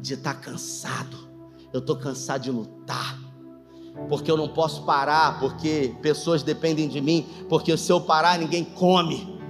[0.00, 1.16] de estar tá cansado,
[1.72, 3.18] eu estou cansado de lutar,
[4.08, 8.64] porque eu não posso parar, porque pessoas dependem de mim, porque se eu parar ninguém
[8.64, 9.40] come.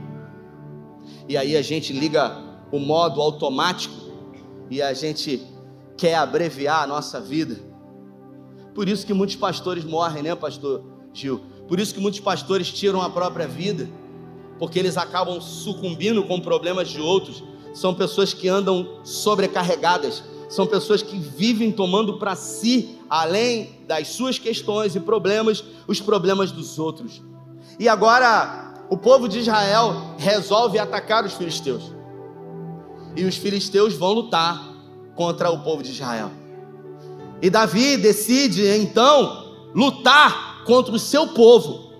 [1.28, 3.94] e aí a gente liga o modo automático
[4.70, 5.46] e a gente
[5.96, 7.60] quer abreviar a nossa vida.
[8.74, 11.42] Por isso que muitos pastores morrem, né, pastor Gil?
[11.68, 13.88] Por isso que muitos pastores tiram a própria vida,
[14.58, 17.42] porque eles acabam sucumbindo com problemas de outros.
[17.74, 24.38] São pessoas que andam sobrecarregadas, são pessoas que vivem tomando para si, além das suas
[24.38, 27.22] questões e problemas, os problemas dos outros.
[27.78, 31.90] E agora, o povo de Israel resolve atacar os filisteus.
[33.16, 34.62] E os filisteus vão lutar
[35.14, 36.30] contra o povo de Israel.
[37.40, 41.92] E Davi decide então lutar contra o seu povo.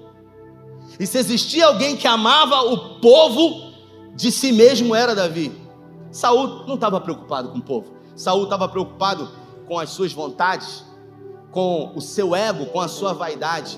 [1.01, 3.73] E se existia alguém que amava o povo
[4.15, 5.51] de si mesmo era Davi.
[6.11, 8.02] Saul não estava preocupado com o povo.
[8.23, 9.29] Saul estava preocupado
[9.67, 10.85] com as suas vontades,
[11.51, 13.77] com o seu ego, com a sua vaidade.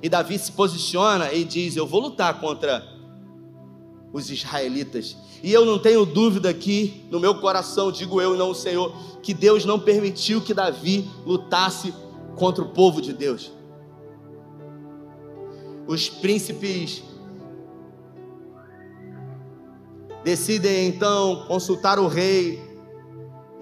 [0.00, 2.86] E Davi se posiciona e diz: Eu vou lutar contra
[4.12, 5.16] os israelitas.
[5.42, 9.34] E eu não tenho dúvida aqui no meu coração, digo eu, não o Senhor, que
[9.34, 11.92] Deus não permitiu que Davi lutasse
[12.36, 13.50] contra o povo de Deus.
[15.88, 17.02] Os príncipes
[20.22, 22.61] decidem então consultar o rei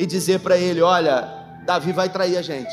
[0.00, 1.28] e dizer para ele: Olha,
[1.66, 2.72] Davi vai trair a gente,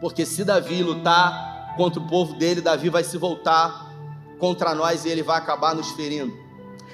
[0.00, 3.92] porque se Davi lutar contra o povo dele, Davi vai se voltar
[4.38, 6.32] contra nós e ele vai acabar nos ferindo.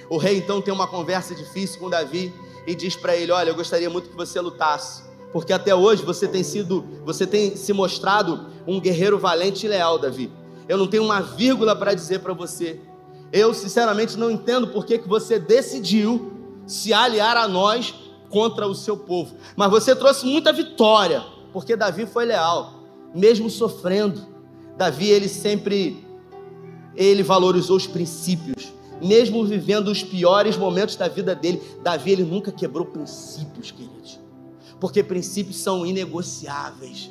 [0.08, 2.34] O rei então tem uma conversa difícil com Davi
[2.66, 6.26] e diz para ele: Olha, eu gostaria muito que você lutasse, porque até hoje você
[6.26, 10.28] tem sido, você tem se mostrado um guerreiro valente e leal, Davi.
[10.68, 12.80] Eu não tenho uma vírgula para dizer para você.
[13.32, 16.32] Eu sinceramente não entendo por que, que você decidiu
[16.66, 17.94] se aliar a nós
[18.30, 19.34] contra o seu povo.
[19.56, 24.26] Mas você trouxe muita vitória, porque Davi foi leal, mesmo sofrendo.
[24.78, 26.06] Davi ele sempre
[26.94, 31.60] ele valorizou os princípios, mesmo vivendo os piores momentos da vida dele.
[31.82, 34.18] Davi ele nunca quebrou princípios, queridos.
[34.78, 37.10] Porque princípios são inegociáveis.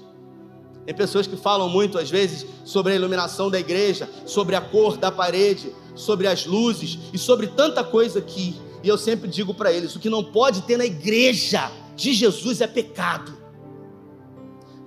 [0.85, 4.97] Tem pessoas que falam muito, às vezes, sobre a iluminação da igreja, sobre a cor
[4.97, 9.71] da parede, sobre as luzes e sobre tanta coisa que e eu sempre digo para
[9.71, 13.37] eles: o que não pode ter na igreja de Jesus é pecado,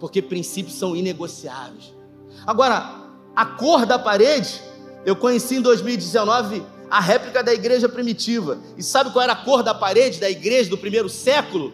[0.01, 1.95] porque princípios são inegociáveis.
[2.47, 3.03] Agora,
[3.37, 4.61] a cor da parede,
[5.05, 8.59] eu conheci em 2019 a réplica da igreja primitiva.
[8.77, 11.73] E sabe qual era a cor da parede da igreja do primeiro século?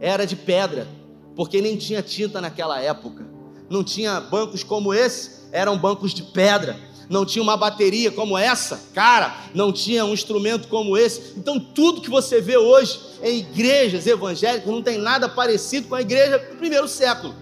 [0.00, 0.86] Era de pedra,
[1.34, 3.26] porque nem tinha tinta naquela época.
[3.68, 8.80] Não tinha bancos como esse, eram bancos de pedra não tinha uma bateria como essa,
[8.92, 11.34] cara, não tinha um instrumento como esse.
[11.36, 16.00] Então, tudo que você vê hoje em igrejas evangélicas não tem nada parecido com a
[16.00, 17.34] igreja do primeiro século,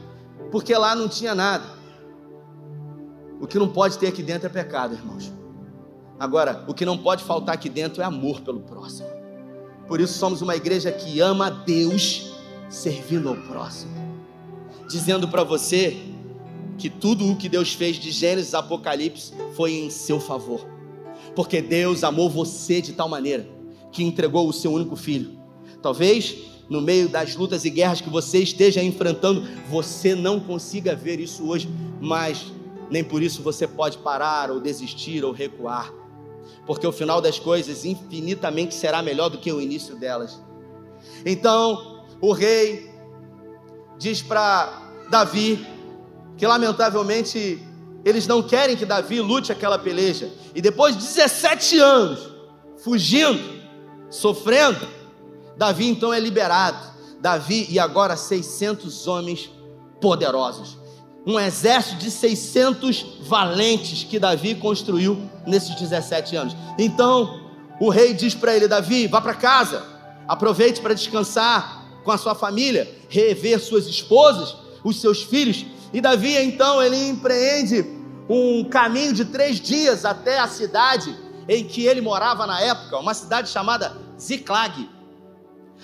[0.51, 1.65] porque lá não tinha nada.
[3.41, 5.33] O que não pode ter aqui dentro é pecado, irmãos.
[6.19, 9.09] Agora, o que não pode faltar aqui dentro é amor pelo próximo.
[9.87, 12.33] Por isso, somos uma igreja que ama a Deus
[12.69, 13.93] servindo ao próximo,
[14.89, 16.14] dizendo para você
[16.79, 20.67] que tudo o que Deus fez de Gênesis a Apocalipse foi em seu favor.
[21.35, 23.49] Porque Deus amou você de tal maneira
[23.93, 25.39] que entregou o seu único filho.
[25.81, 26.37] Talvez
[26.69, 31.47] no meio das lutas e guerras que você esteja enfrentando, você não consiga ver isso
[31.47, 31.69] hoje,
[32.01, 32.53] mas
[32.91, 35.93] nem por isso você pode parar ou desistir ou recuar.
[36.67, 40.43] Porque o final das coisas infinitamente será melhor do que o início delas.
[41.25, 42.91] Então, o rei
[43.99, 45.67] diz para Davi
[46.37, 47.63] que lamentavelmente
[48.05, 50.31] eles não querem que Davi lute aquela peleja.
[50.55, 52.29] E depois de 17 anos,
[52.83, 53.43] fugindo,
[54.11, 54.87] sofrendo,
[55.57, 56.95] Davi então é liberado.
[57.21, 59.51] Davi e agora 600 homens
[60.01, 60.77] poderosos.
[61.27, 66.55] Um exército de 600 valentes que Davi construiu nesses 17 anos.
[66.79, 67.49] Então,
[67.81, 69.83] o rei diz para ele: Davi, vá para casa,
[70.29, 76.37] aproveite para descansar com a sua família, rever suas esposas, os seus filhos, e Davi
[76.37, 77.87] então ele empreende
[78.29, 81.17] um caminho de três dias até a cidade
[81.49, 84.91] em que ele morava na época, uma cidade chamada Ziclag.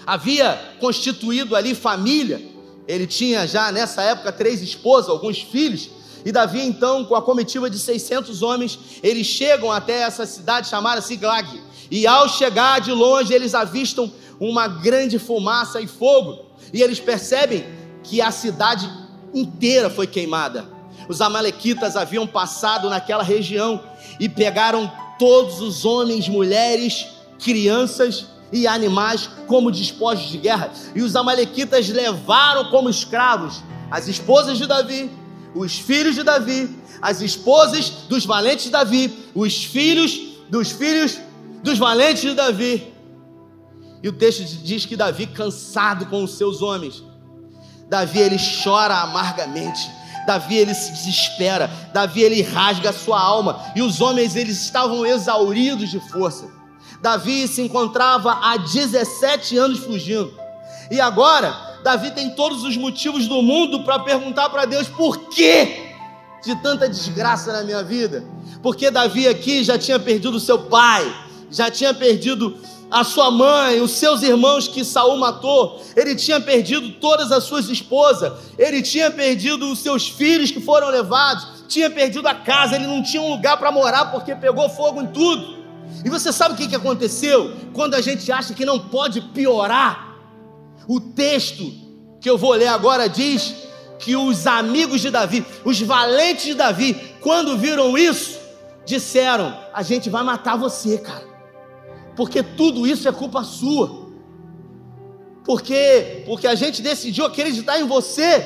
[0.04, 2.42] Havia constituído ali família.
[2.88, 5.90] Ele tinha já nessa época três esposas, alguns filhos.
[6.24, 11.00] E Davi então, com a comitiva de 600 homens, eles chegam até essa cidade chamada
[11.00, 11.48] Ziclag.
[11.88, 16.46] E ao chegar de longe, eles avistam uma grande fumaça e fogo.
[16.72, 17.64] E eles percebem
[18.02, 18.90] que a cidade
[19.34, 20.66] inteira foi queimada.
[21.08, 23.82] Os amalequitas haviam passado naquela região
[24.18, 30.72] e pegaram todos os homens, mulheres, crianças e animais como despojos de guerra.
[30.94, 35.10] E os amalequitas levaram como escravos as esposas de Davi,
[35.54, 36.70] os filhos de Davi,
[37.02, 41.18] as esposas dos valentes de Davi, os filhos dos filhos
[41.62, 42.92] dos valentes de Davi.
[44.02, 47.02] E o texto diz que Davi, cansado com os seus homens,
[47.90, 49.90] Davi ele chora amargamente.
[50.24, 55.04] Davi ele se desespera, Davi ele rasga a sua alma, e os homens eles estavam
[55.04, 56.48] exauridos de força.
[57.02, 60.32] Davi se encontrava há 17 anos fugindo.
[60.88, 65.90] E agora, Davi tem todos os motivos do mundo para perguntar para Deus por que
[66.44, 68.24] de tanta desgraça na minha vida.
[68.62, 71.12] Porque Davi aqui já tinha perdido seu pai,
[71.50, 72.56] já tinha perdido
[72.90, 77.68] a sua mãe, os seus irmãos que Saul matou, ele tinha perdido todas as suas
[77.68, 82.88] esposas, ele tinha perdido os seus filhos que foram levados, tinha perdido a casa, ele
[82.88, 85.60] não tinha um lugar para morar porque pegou fogo em tudo.
[86.04, 87.54] E você sabe o que, que aconteceu?
[87.72, 90.16] Quando a gente acha que não pode piorar,
[90.88, 91.72] o texto
[92.20, 93.54] que eu vou ler agora diz
[94.00, 98.38] que os amigos de Davi, os valentes de Davi, quando viram isso,
[98.84, 101.29] disseram: A gente vai matar você, cara
[102.16, 104.08] porque tudo isso é culpa sua.
[105.44, 108.44] Porque porque a gente decidiu acreditar em você,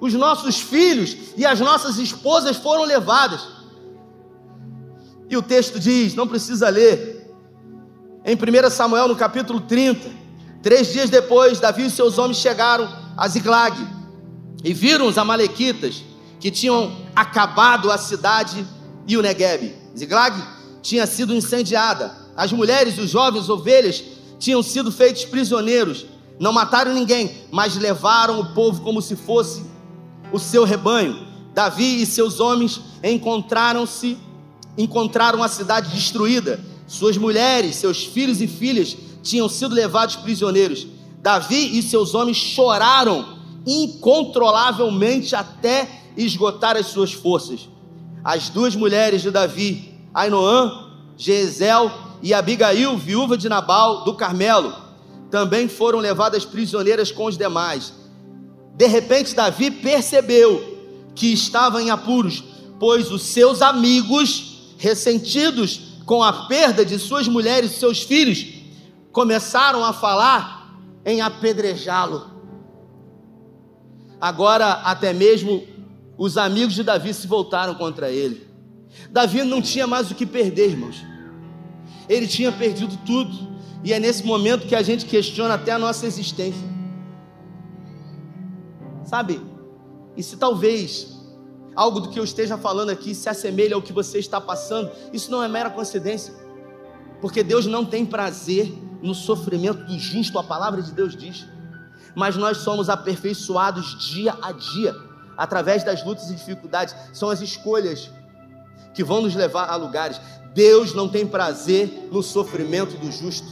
[0.00, 3.46] os nossos filhos e as nossas esposas foram levadas.
[5.28, 7.34] E o texto diz, não precisa ler.
[8.24, 10.08] Em 1 Samuel, no capítulo 30,
[10.62, 13.76] três dias depois, Davi e seus homens chegaram a Ziglag
[14.62, 16.04] e viram os amalequitas
[16.38, 18.66] que tinham acabado a cidade
[19.06, 19.74] e o Negueb.
[19.96, 20.36] Ziglag
[20.82, 24.04] tinha sido incendiada as mulheres os jovens ovelhas
[24.38, 26.04] tinham sido feitos prisioneiros.
[26.38, 29.64] Não mataram ninguém, mas levaram o povo como se fosse
[30.30, 31.26] o seu rebanho.
[31.54, 34.18] Davi e seus homens encontraram-se,
[34.76, 36.60] encontraram a cidade destruída.
[36.86, 40.86] Suas mulheres, seus filhos e filhas tinham sido levados prisioneiros.
[41.22, 47.68] Davi e seus homens choraram incontrolavelmente até esgotar as suas forças.
[48.22, 54.74] As duas mulheres de Davi, Ainoã, Jezel e Abigail, viúva de Nabal do Carmelo,
[55.30, 57.92] também foram levadas prisioneiras com os demais.
[58.74, 60.76] De repente, Davi percebeu
[61.14, 62.44] que estava em apuros,
[62.78, 68.46] pois os seus amigos, ressentidos com a perda de suas mulheres e seus filhos,
[69.12, 72.30] começaram a falar em apedrejá-lo.
[74.20, 75.66] Agora, até mesmo
[76.16, 78.46] os amigos de Davi se voltaram contra ele.
[79.10, 81.15] Davi não tinha mais o que perder, irmãos
[82.08, 83.56] ele tinha perdido tudo.
[83.82, 86.66] E é nesse momento que a gente questiona até a nossa existência.
[89.04, 89.40] Sabe?
[90.16, 91.16] E se talvez
[91.74, 95.30] algo do que eu esteja falando aqui se assemelha ao que você está passando, isso
[95.30, 96.34] não é mera coincidência.
[97.20, 101.46] Porque Deus não tem prazer no sofrimento do justo, a palavra de Deus diz.
[102.14, 104.94] Mas nós somos aperfeiçoados dia a dia,
[105.36, 106.94] através das lutas e dificuldades.
[107.12, 108.10] São as escolhas
[108.94, 110.18] que vão nos levar a lugares.
[110.56, 113.46] Deus não tem prazer no sofrimento do justo.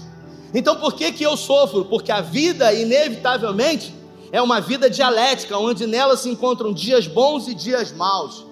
[0.54, 1.84] Então por que, que eu sofro?
[1.84, 3.94] Porque a vida, inevitavelmente,
[4.32, 8.46] é uma vida dialética, onde nela se encontram dias bons e dias maus.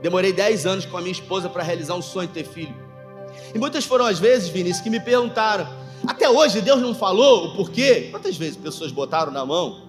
[0.00, 2.74] Demorei 10 anos com a minha esposa para realizar um sonho de ter filho.
[3.54, 5.68] E muitas foram as vezes, Vinícius, que me perguntaram:
[6.06, 8.08] até hoje Deus não falou o porquê?
[8.10, 9.82] Quantas vezes pessoas botaram na mão,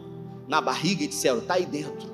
[0.50, 2.12] na barriga e disseram: está aí dentro?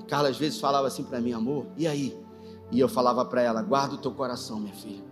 [0.00, 2.27] E Carla às vezes falava assim para mim: amor, e aí?
[2.70, 5.04] E eu falava para ela: guarda o teu coração, minha filha.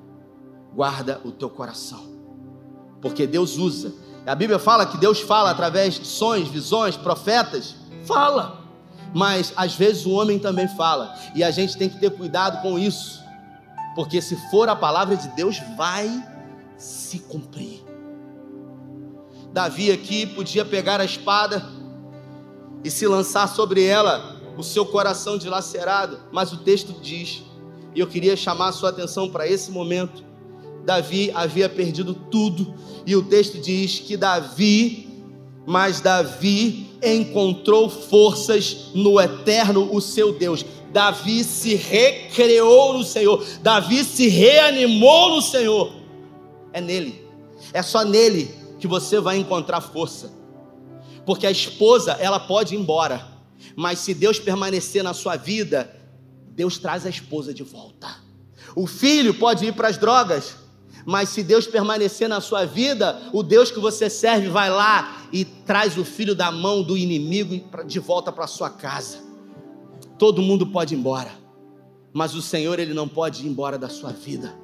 [0.75, 2.03] Guarda o teu coração.
[3.01, 3.92] Porque Deus usa.
[4.27, 7.77] A Bíblia fala que Deus fala através de sonhos, visões, profetas.
[8.05, 8.64] Fala.
[9.14, 11.14] Mas às vezes o homem também fala.
[11.35, 13.23] E a gente tem que ter cuidado com isso.
[13.95, 16.11] Porque se for a palavra de Deus, vai
[16.77, 17.83] se cumprir.
[19.53, 21.66] Davi aqui podia pegar a espada
[22.85, 27.42] e se lançar sobre ela, o seu coração dilacerado, mas o texto diz
[27.96, 30.22] e eu queria chamar a sua atenção para esse momento.
[30.85, 32.74] Davi havia perdido tudo,
[33.06, 35.09] e o texto diz que Davi,
[35.66, 40.62] mas Davi encontrou forças no eterno, o seu Deus.
[40.92, 45.90] Davi se recreou no Senhor, Davi se reanimou no Senhor.
[46.74, 47.24] É nele,
[47.72, 50.30] é só nele que você vai encontrar força,
[51.24, 53.26] porque a esposa, ela pode ir embora,
[53.74, 55.95] mas se Deus permanecer na sua vida,
[56.57, 58.09] Deus traz a esposa de volta.
[58.74, 60.57] O filho pode ir para as drogas,
[61.04, 65.44] mas se Deus permanecer na sua vida, o Deus que você serve vai lá e
[65.44, 69.18] traz o filho da mão do inimigo de volta para sua casa.
[70.18, 71.30] Todo mundo pode ir embora,
[72.11, 74.54] mas o Senhor ele não pode ir embora da sua vida.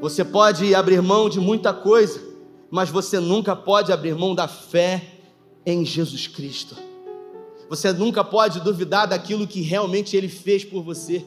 [0.00, 2.22] Você pode abrir mão de muita coisa,
[2.70, 5.04] mas você nunca pode abrir mão da fé
[5.64, 6.85] em Jesus Cristo.
[7.68, 11.24] Você nunca pode duvidar daquilo que realmente Ele fez por você.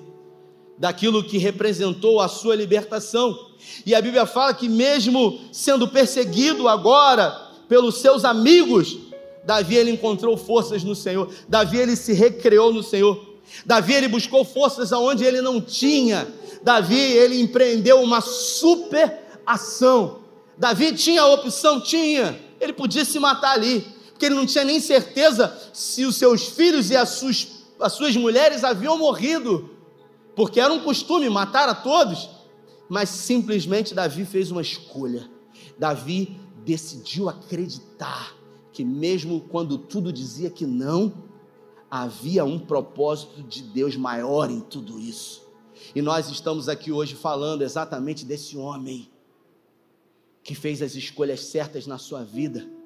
[0.79, 3.37] daquilo que representou a sua libertação.
[3.85, 7.29] E a Bíblia fala que, mesmo sendo perseguido agora
[7.67, 8.97] pelos seus amigos,
[9.43, 13.19] Davi ele encontrou forças no Senhor, Davi ele se recreou no Senhor,
[13.65, 16.27] Davi ele buscou forças aonde ele não tinha,
[16.63, 20.19] Davi ele empreendeu uma super ação.
[20.57, 23.85] Davi tinha a opção, tinha, ele podia se matar ali,
[24.19, 28.17] porque ele não tinha nem certeza se os seus filhos e as suas, as suas
[28.17, 29.69] mulheres haviam morrido,
[30.35, 32.29] porque era um costume matar a todos,
[32.89, 35.31] mas simplesmente Davi fez uma escolha.
[35.77, 38.35] Davi decidiu acreditar
[38.73, 41.13] que, mesmo quando tudo dizia que não,
[41.89, 45.47] havia um propósito de Deus maior em tudo isso.
[45.95, 49.09] E nós estamos aqui hoje falando exatamente desse homem
[50.43, 52.78] que fez as escolhas certas na sua vida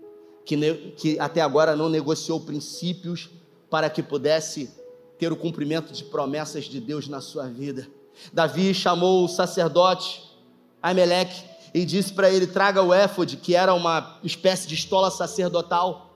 [0.45, 3.29] que, que até agora não negociou princípios
[3.69, 4.69] para que pudesse
[5.17, 7.87] ter o cumprimento de promessas de Deus na sua vida.
[8.31, 10.21] Davi chamou o sacerdote
[10.81, 16.09] Aimeleque e disse para ele: traga o éfode, que era uma espécie de estola sacerdotal.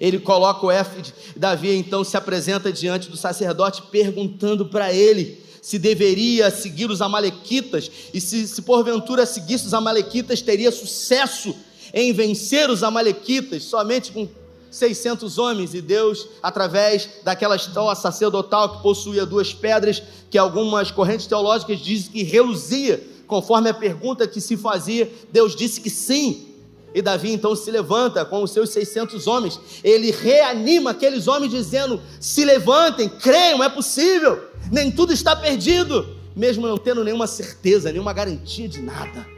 [0.00, 1.14] Ele coloca o éfode.
[1.36, 7.90] Davi então se apresenta diante do sacerdote, perguntando para ele se deveria seguir os Amalequitas
[8.12, 11.56] e se, se porventura seguisse os Amalequitas, teria sucesso
[11.94, 14.28] em vencer os Amalequitas somente com
[14.68, 21.28] 600 homens, e Deus, através daquela estola sacerdotal que possuía duas pedras, que algumas correntes
[21.28, 26.48] teológicas dizem que reluzia, conforme a pergunta que se fazia, Deus disse que sim.
[26.92, 32.00] E Davi então se levanta com os seus 600 homens, ele reanima aqueles homens, dizendo:
[32.20, 38.12] Se levantem, creiam, é possível, nem tudo está perdido, mesmo não tendo nenhuma certeza, nenhuma
[38.12, 39.33] garantia de nada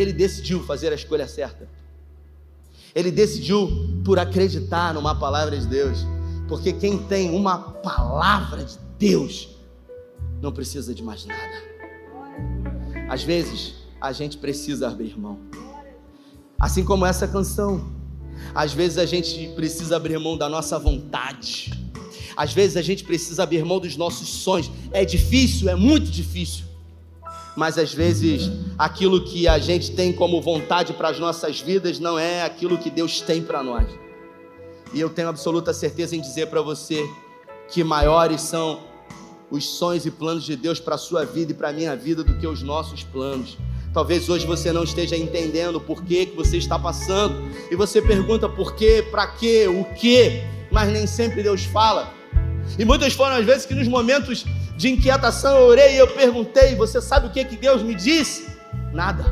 [0.00, 1.68] ele decidiu fazer a escolha certa.
[2.94, 3.68] Ele decidiu
[4.04, 6.06] por acreditar numa palavra de Deus.
[6.48, 9.48] Porque quem tem uma palavra de Deus
[10.40, 11.70] não precisa de mais nada.
[13.08, 15.38] Às vezes, a gente precisa abrir mão.
[16.58, 17.92] Assim como essa canção.
[18.54, 21.70] Às vezes a gente precisa abrir mão da nossa vontade.
[22.36, 24.70] Às vezes a gente precisa abrir mão dos nossos sonhos.
[24.92, 26.69] É difícil, é muito difícil
[27.56, 32.18] mas às vezes aquilo que a gente tem como vontade para as nossas vidas não
[32.18, 33.86] é aquilo que Deus tem para nós.
[34.92, 37.08] E eu tenho absoluta certeza em dizer para você
[37.68, 38.80] que maiores são
[39.50, 42.22] os sonhos e planos de Deus para a sua vida e para a minha vida
[42.22, 43.56] do que os nossos planos.
[43.92, 47.34] Talvez hoje você não esteja entendendo por que, que você está passando
[47.70, 52.14] e você pergunta por quê, para quê, o quê, mas nem sempre Deus fala.
[52.78, 54.44] E muitas foram as vezes que nos momentos
[54.80, 58.50] de inquietação, eu orei e eu perguntei: Você sabe o que, que Deus me disse?
[58.94, 59.22] Nada.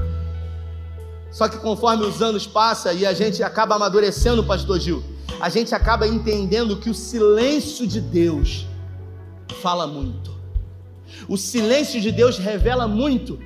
[1.30, 5.02] Só que conforme os anos passam e a gente acaba amadurecendo, Pastor Gil,
[5.40, 8.66] a gente acaba entendendo que o silêncio de Deus
[9.62, 10.36] fala muito.
[11.26, 13.40] O silêncio de Deus revela muito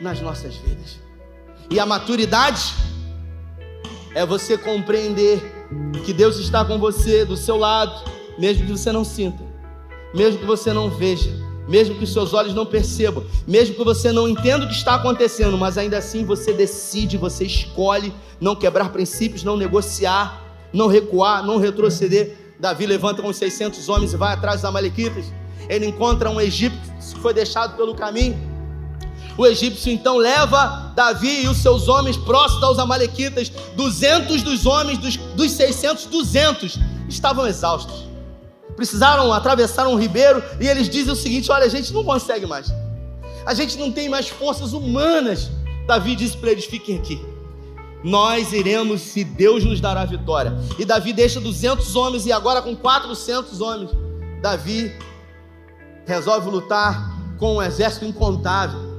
[0.00, 1.00] nas nossas vidas.
[1.68, 2.72] E a maturidade
[4.14, 5.42] é você compreender
[6.04, 9.51] que Deus está com você, do seu lado, mesmo que você não sinta
[10.14, 11.30] mesmo que você não veja,
[11.68, 14.94] mesmo que os seus olhos não percebam, mesmo que você não entenda o que está
[14.94, 20.42] acontecendo, mas ainda assim você decide, você escolhe não quebrar princípios, não negociar,
[20.72, 22.36] não recuar, não retroceder.
[22.58, 25.26] Davi levanta com 600 homens e vai atrás dos amalequitas.
[25.68, 28.38] Ele encontra um egípcio que foi deixado pelo caminho.
[29.38, 33.50] O egípcio então leva Davi e os seus homens próximos aos amalequitas.
[33.76, 38.11] 200 dos homens, dos, dos 600, 200 estavam exaustos
[38.76, 42.72] precisaram atravessar um ribeiro e eles dizem o seguinte: olha, a gente não consegue mais,
[43.46, 45.50] a gente não tem mais forças humanas.
[45.86, 47.20] Davi disse para eles: fiquem aqui,
[48.04, 50.52] nós iremos se Deus nos dará vitória.
[50.78, 53.90] E Davi deixa 200 homens e agora com 400 homens,
[54.40, 54.92] Davi
[56.06, 58.91] resolve lutar com um exército incontável.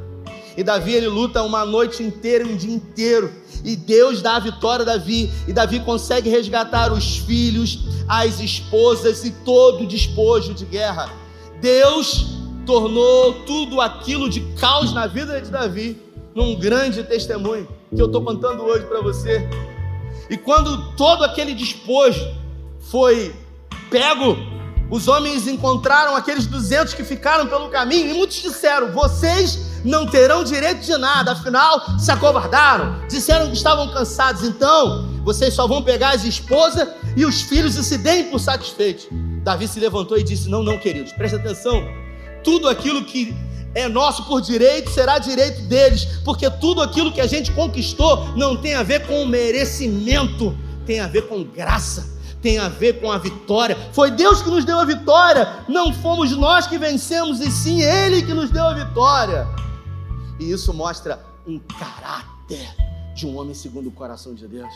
[0.55, 3.31] E Davi ele luta uma noite inteira, um dia inteiro.
[3.63, 5.31] E Deus dá a vitória a Davi.
[5.47, 11.09] E Davi consegue resgatar os filhos, as esposas e todo o despojo de guerra.
[11.61, 12.27] Deus
[12.65, 15.97] tornou tudo aquilo de caos na vida de Davi
[16.35, 19.47] num grande testemunho que eu estou contando hoje para você.
[20.29, 22.25] E quando todo aquele despojo
[22.79, 23.33] foi
[23.89, 24.35] pego,
[24.89, 30.43] os homens encontraram aqueles 200 que ficaram pelo caminho e muitos disseram: Vocês não terão
[30.43, 36.11] direito de nada, afinal se acovardaram, disseram que estavam cansados, então vocês só vão pegar
[36.11, 39.07] as esposas e os filhos e se deem por satisfeitos.
[39.43, 41.83] Davi se levantou e disse: Não, não, queridos, preste atenção,
[42.43, 43.35] tudo aquilo que
[43.75, 48.55] é nosso por direito será direito deles, porque tudo aquilo que a gente conquistou não
[48.55, 50.55] tem a ver com merecimento,
[50.85, 52.13] tem a ver com graça
[52.43, 53.77] tem a ver com a vitória.
[53.93, 58.21] Foi Deus que nos deu a vitória, não fomos nós que vencemos, e sim Ele
[58.21, 59.47] que nos deu a vitória.
[60.43, 62.69] E isso mostra um caráter
[63.15, 64.73] de um homem segundo o coração de Deus,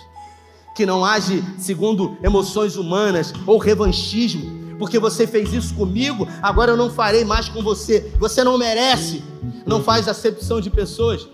[0.76, 6.78] que não age segundo emoções humanas ou revanchismo, porque você fez isso comigo, agora eu
[6.78, 8.12] não farei mais com você.
[8.20, 9.24] Você não merece.
[9.66, 11.28] Não faz acepção de pessoas.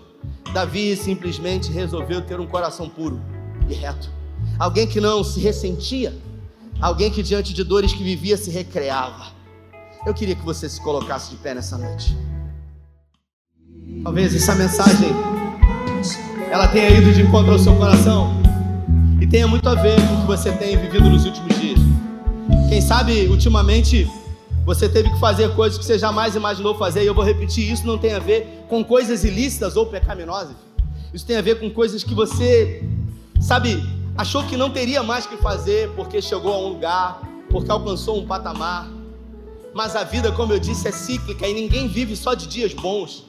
[0.52, 3.20] Davi simplesmente resolveu ter um coração puro
[3.68, 4.14] e reto
[4.58, 6.14] alguém que não se ressentia,
[6.80, 9.32] alguém que diante de dores que vivia se recreava.
[10.06, 12.16] Eu queria que você se colocasse de pé nessa noite.
[14.02, 15.10] Talvez essa mensagem
[16.50, 18.32] ela tenha ido de encontro ao seu coração
[19.20, 21.78] e tenha muito a ver com o que você tem vivido nos últimos dias.
[22.68, 24.08] Quem sabe ultimamente
[24.64, 27.86] você teve que fazer coisas que você jamais imaginou fazer, e eu vou repetir: isso
[27.86, 30.56] não tem a ver com coisas ilícitas ou pecaminosas.
[31.12, 32.82] Isso tem a ver com coisas que você,
[33.40, 33.82] sabe,
[34.16, 38.26] achou que não teria mais que fazer porque chegou a um lugar, porque alcançou um
[38.26, 38.88] patamar.
[39.74, 43.26] Mas a vida, como eu disse, é cíclica e ninguém vive só de dias bons.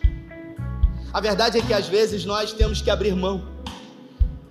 [1.16, 3.42] A verdade é que às vezes nós temos que abrir mão.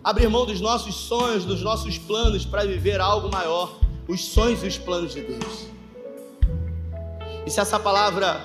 [0.03, 4.69] Abrir mão dos nossos sonhos, dos nossos planos para viver algo maior, os sonhos e
[4.69, 5.67] os planos de Deus.
[7.45, 8.43] E se essa palavra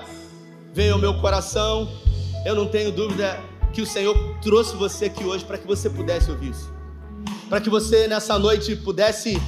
[0.74, 1.88] veio ao meu coração,
[2.44, 3.40] eu não tenho dúvida
[3.72, 6.80] que o Senhor trouxe você aqui hoje para que você pudesse ouvir isso
[7.50, 9.42] para que você nessa noite pudesse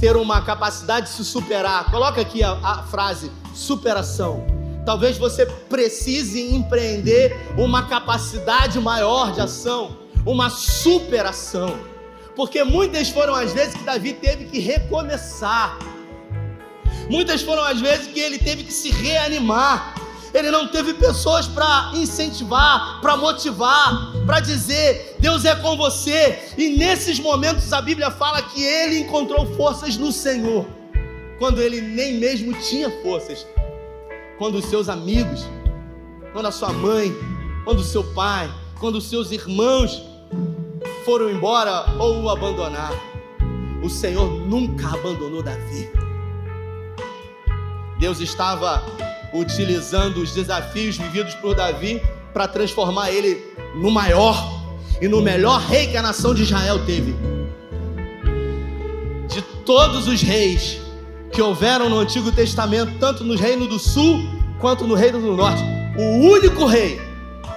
[0.00, 1.88] ter uma capacidade de se superar.
[1.92, 4.55] Coloca aqui a, a frase superação.
[4.86, 11.76] Talvez você precise empreender uma capacidade maior de ação, uma superação.
[12.34, 15.78] Porque muitas foram as vezes que Davi teve que recomeçar.
[17.10, 19.94] Muitas foram as vezes que ele teve que se reanimar
[20.36, 26.38] ele não teve pessoas para incentivar, para motivar, para dizer: Deus é com você.
[26.58, 30.66] E nesses momentos a Bíblia fala que ele encontrou forças no Senhor,
[31.38, 33.46] quando ele nem mesmo tinha forças.
[34.38, 35.48] Quando os seus amigos,
[36.32, 37.14] quando a sua mãe,
[37.64, 40.02] quando o seu pai, quando os seus irmãos
[41.04, 42.98] foram embora ou o abandonaram,
[43.82, 45.90] o Senhor nunca abandonou Davi.
[47.98, 48.82] Deus estava
[49.32, 53.42] utilizando os desafios vividos por Davi para transformar ele
[53.74, 54.36] no maior
[55.00, 57.14] e no melhor rei que a nação de Israel teve.
[59.28, 60.85] De todos os reis
[61.36, 64.20] que houveram no Antigo Testamento, tanto no Reino do Sul
[64.58, 65.62] quanto no Reino do Norte,
[65.98, 66.98] o único rei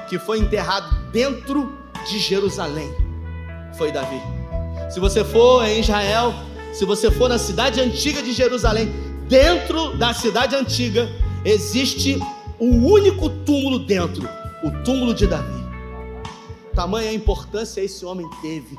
[0.10, 1.72] que foi enterrado dentro
[2.06, 2.94] de Jerusalém
[3.78, 4.22] foi Davi.
[4.90, 6.34] Se você for em Israel,
[6.74, 8.92] se você for na cidade antiga de Jerusalém,
[9.30, 11.10] dentro da cidade antiga
[11.46, 12.20] existe
[12.60, 14.28] um único túmulo dentro,
[14.62, 15.64] o túmulo de Davi.
[16.76, 18.78] Tamanha importância esse homem teve,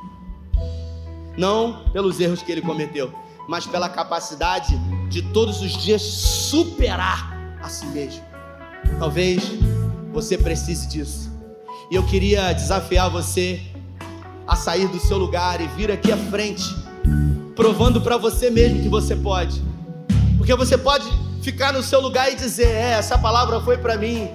[1.39, 3.11] não pelos erros que ele cometeu,
[3.51, 4.79] mas pela capacidade
[5.09, 8.23] de todos os dias superar a si mesmo.
[8.97, 9.43] Talvez
[10.13, 11.29] você precise disso.
[11.91, 13.61] E eu queria desafiar você
[14.47, 16.63] a sair do seu lugar e vir aqui à frente,
[17.57, 19.61] provando para você mesmo que você pode.
[20.39, 21.11] Porque você pode
[21.43, 24.31] ficar no seu lugar e dizer: É, essa palavra foi para mim,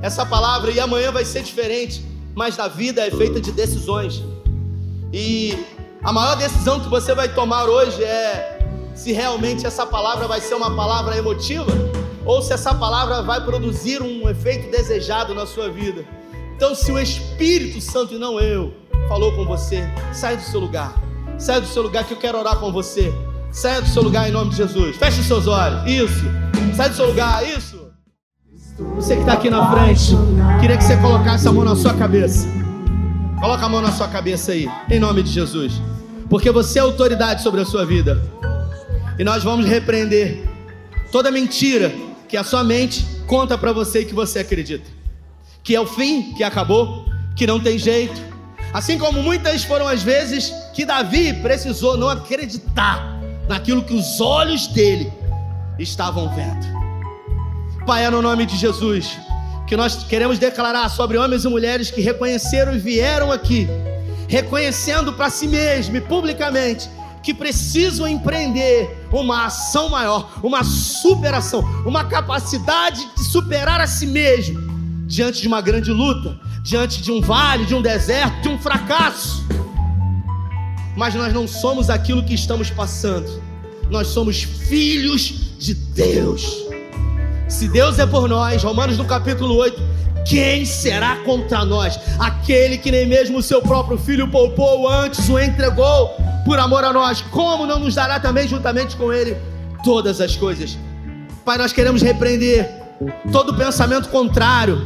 [0.00, 2.04] essa palavra, e amanhã vai ser diferente.
[2.36, 4.22] Mas a vida é feita de decisões,
[5.12, 5.58] e
[6.04, 8.59] a maior decisão que você vai tomar hoje é
[8.94, 11.72] se realmente essa palavra vai ser uma palavra emotiva
[12.24, 16.04] ou se essa palavra vai produzir um efeito desejado na sua vida.
[16.54, 18.74] Então, se o Espírito Santo e não eu
[19.08, 19.82] falou com você,
[20.12, 20.94] sai do seu lugar.
[21.38, 23.12] Sai do seu lugar que eu quero orar com você.
[23.50, 24.96] Saia do seu lugar em nome de Jesus.
[24.96, 25.90] Feche os seus olhos.
[25.90, 26.24] Isso.
[26.76, 27.42] Sai do seu lugar.
[27.48, 27.90] Isso.
[28.94, 30.12] Você que está aqui na frente,
[30.60, 32.46] queria que você colocasse a mão na sua cabeça.
[33.40, 35.80] Coloca a mão na sua cabeça aí, em nome de Jesus.
[36.28, 38.22] Porque você é autoridade sobre a sua vida.
[39.18, 40.48] E nós vamos repreender
[41.10, 41.92] toda mentira
[42.28, 44.88] que a sua mente conta para você e que você acredita.
[45.62, 47.04] Que é o fim, que acabou,
[47.36, 48.20] que não tem jeito.
[48.72, 54.68] Assim como muitas foram as vezes que Davi precisou não acreditar naquilo que os olhos
[54.68, 55.12] dele
[55.78, 56.80] estavam vendo.
[57.84, 59.18] Pai, é no nome de Jesus
[59.66, 63.68] que nós queremos declarar sobre homens e mulheres que reconheceram e vieram aqui,
[64.28, 66.90] reconhecendo para si mesmo e publicamente
[67.22, 74.70] que precisam empreender uma ação maior, uma superação, uma capacidade de superar a si mesmo
[75.06, 79.44] diante de uma grande luta, diante de um vale, de um deserto, de um fracasso
[81.00, 83.42] mas nós não somos aquilo que estamos passando.
[83.88, 86.44] Nós somos filhos de Deus.
[87.48, 89.80] Se Deus é por nós, Romanos no capítulo 8,
[90.26, 91.98] quem será contra nós?
[92.18, 96.92] Aquele que nem mesmo o seu próprio filho poupou, antes o entregou por amor a
[96.92, 99.36] nós, como não nos dará também juntamente com Ele
[99.84, 100.78] todas as coisas?
[101.44, 102.68] Pai, nós queremos repreender
[103.32, 104.80] todo pensamento contrário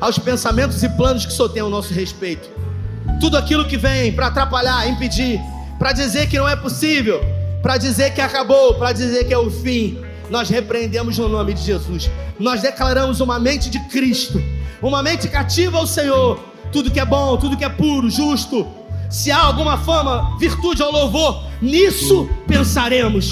[0.00, 2.48] aos pensamentos e planos que só tem ao nosso respeito.
[3.20, 5.40] Tudo aquilo que vem para atrapalhar, impedir,
[5.78, 7.20] para dizer que não é possível,
[7.62, 9.98] para dizer que acabou, para dizer que é o fim,
[10.30, 12.10] nós repreendemos no nome de Jesus.
[12.38, 14.42] Nós declaramos uma mente de Cristo,
[14.82, 16.38] uma mente cativa ao Senhor.
[16.72, 18.66] Tudo que é bom, tudo que é puro, justo.
[19.08, 23.30] Se há alguma fama, virtude ou louvor, nisso pensaremos.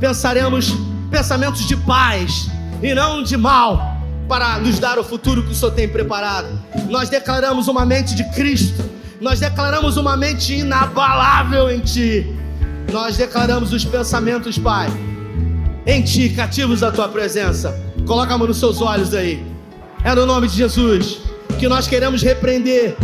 [0.00, 0.72] Pensaremos
[1.10, 2.48] pensamentos de paz
[2.82, 6.48] e não de mal, para nos dar o futuro que o Senhor tem preparado.
[6.88, 8.82] Nós declaramos uma mente de Cristo,
[9.20, 12.26] nós declaramos uma mente inabalável em Ti.
[12.90, 14.88] Nós declaramos os pensamentos, Pai,
[15.86, 17.78] em Ti, cativos à Tua presença.
[18.06, 19.51] Coloca a mão nos seus olhos aí.
[20.04, 21.20] É no nome de Jesus
[21.60, 22.96] que nós queremos repreender,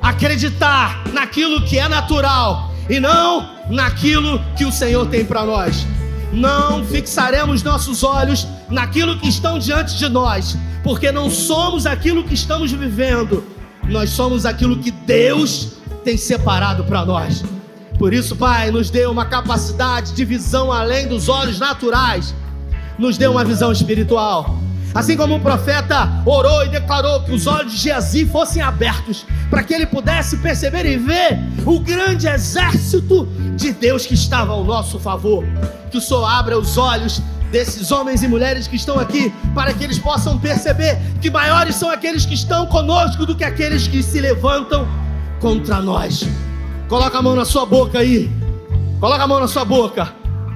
[0.00, 5.86] acreditar naquilo que é natural e não naquilo que o Senhor tem para nós.
[6.32, 12.34] Não fixaremos nossos olhos naquilo que estão diante de nós, porque não somos aquilo que
[12.34, 13.44] estamos vivendo,
[13.84, 17.44] nós somos aquilo que Deus tem separado para nós.
[17.96, 22.34] Por isso, Pai, nos dê uma capacidade de visão além dos olhos naturais,
[22.98, 24.58] nos dê uma visão espiritual.
[24.94, 29.62] Assim como o profeta orou e declarou que os olhos de Geazi fossem abertos, para
[29.62, 33.26] que ele pudesse perceber e ver o grande exército
[33.56, 35.44] de Deus que estava ao nosso favor.
[35.90, 39.84] Que o Senhor abra os olhos desses homens e mulheres que estão aqui, para que
[39.84, 44.20] eles possam perceber que maiores são aqueles que estão conosco do que aqueles que se
[44.20, 44.86] levantam
[45.40, 46.26] contra nós.
[46.88, 48.30] Coloca a mão na sua boca aí.
[49.00, 50.12] Coloca a mão na sua boca.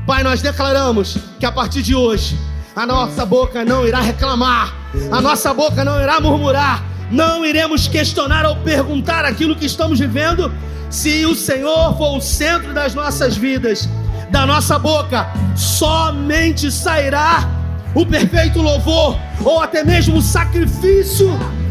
[0.07, 2.39] Pai, nós declaramos que a partir de hoje
[2.77, 4.75] a nossa boca não irá reclamar,
[5.11, 10.53] a nossa boca não irá murmurar, não iremos questionar ou perguntar aquilo que estamos vivendo,
[10.91, 13.89] se o Senhor for o centro das nossas vidas.
[14.31, 17.49] Da nossa boca somente sairá
[17.95, 21.31] o perfeito louvor, ou até mesmo o sacrifício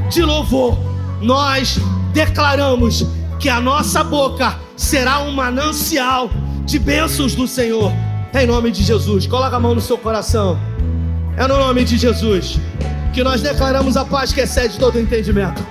[0.09, 0.75] de louvor.
[1.21, 1.77] Nós
[2.13, 3.05] declaramos
[3.39, 6.31] que a nossa boca será um manancial
[6.65, 7.91] de bênçãos do Senhor.
[8.33, 10.57] Em nome de Jesus, coloca a mão no seu coração.
[11.37, 12.59] É no nome de Jesus
[13.13, 15.65] que nós declaramos a paz que excede todo entendimento.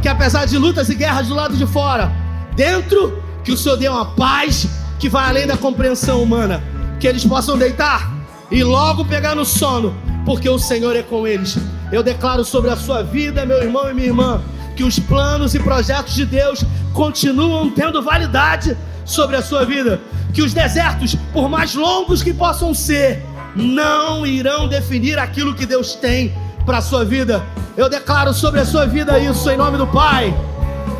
[0.00, 2.10] Que apesar de lutas e guerras do lado de fora,
[2.54, 4.66] dentro, que o Senhor dê uma paz
[4.98, 6.62] que vai além da compreensão humana.
[6.98, 8.10] Que eles possam deitar
[8.50, 9.94] e logo pegar no sono,
[10.24, 11.58] porque o Senhor é com eles.
[11.92, 14.42] Eu declaro sobre a sua vida, meu irmão e minha irmã,
[14.74, 20.00] que os planos e projetos de Deus continuam tendo validade sobre a sua vida.
[20.32, 23.22] Que os desertos, por mais longos que possam ser,
[23.56, 26.34] não irão definir aquilo que Deus tem
[26.64, 27.42] para a sua vida.
[27.76, 30.34] Eu declaro sobre a sua vida isso em nome do Pai,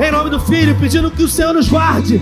[0.00, 2.20] em nome do Filho, pedindo que o Senhor nos guarde,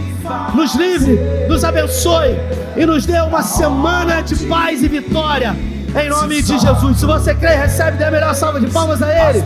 [0.54, 1.18] nos livre,
[1.48, 2.36] nos abençoe
[2.76, 5.56] e nos dê uma semana de paz e vitória.
[5.96, 6.98] Em nome de Jesus.
[6.98, 9.44] Se você crê, recebe, dê a melhor salva de palmas a Ele.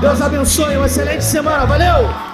[0.00, 0.76] Deus abençoe.
[0.76, 1.66] Uma excelente semana.
[1.66, 2.31] Valeu!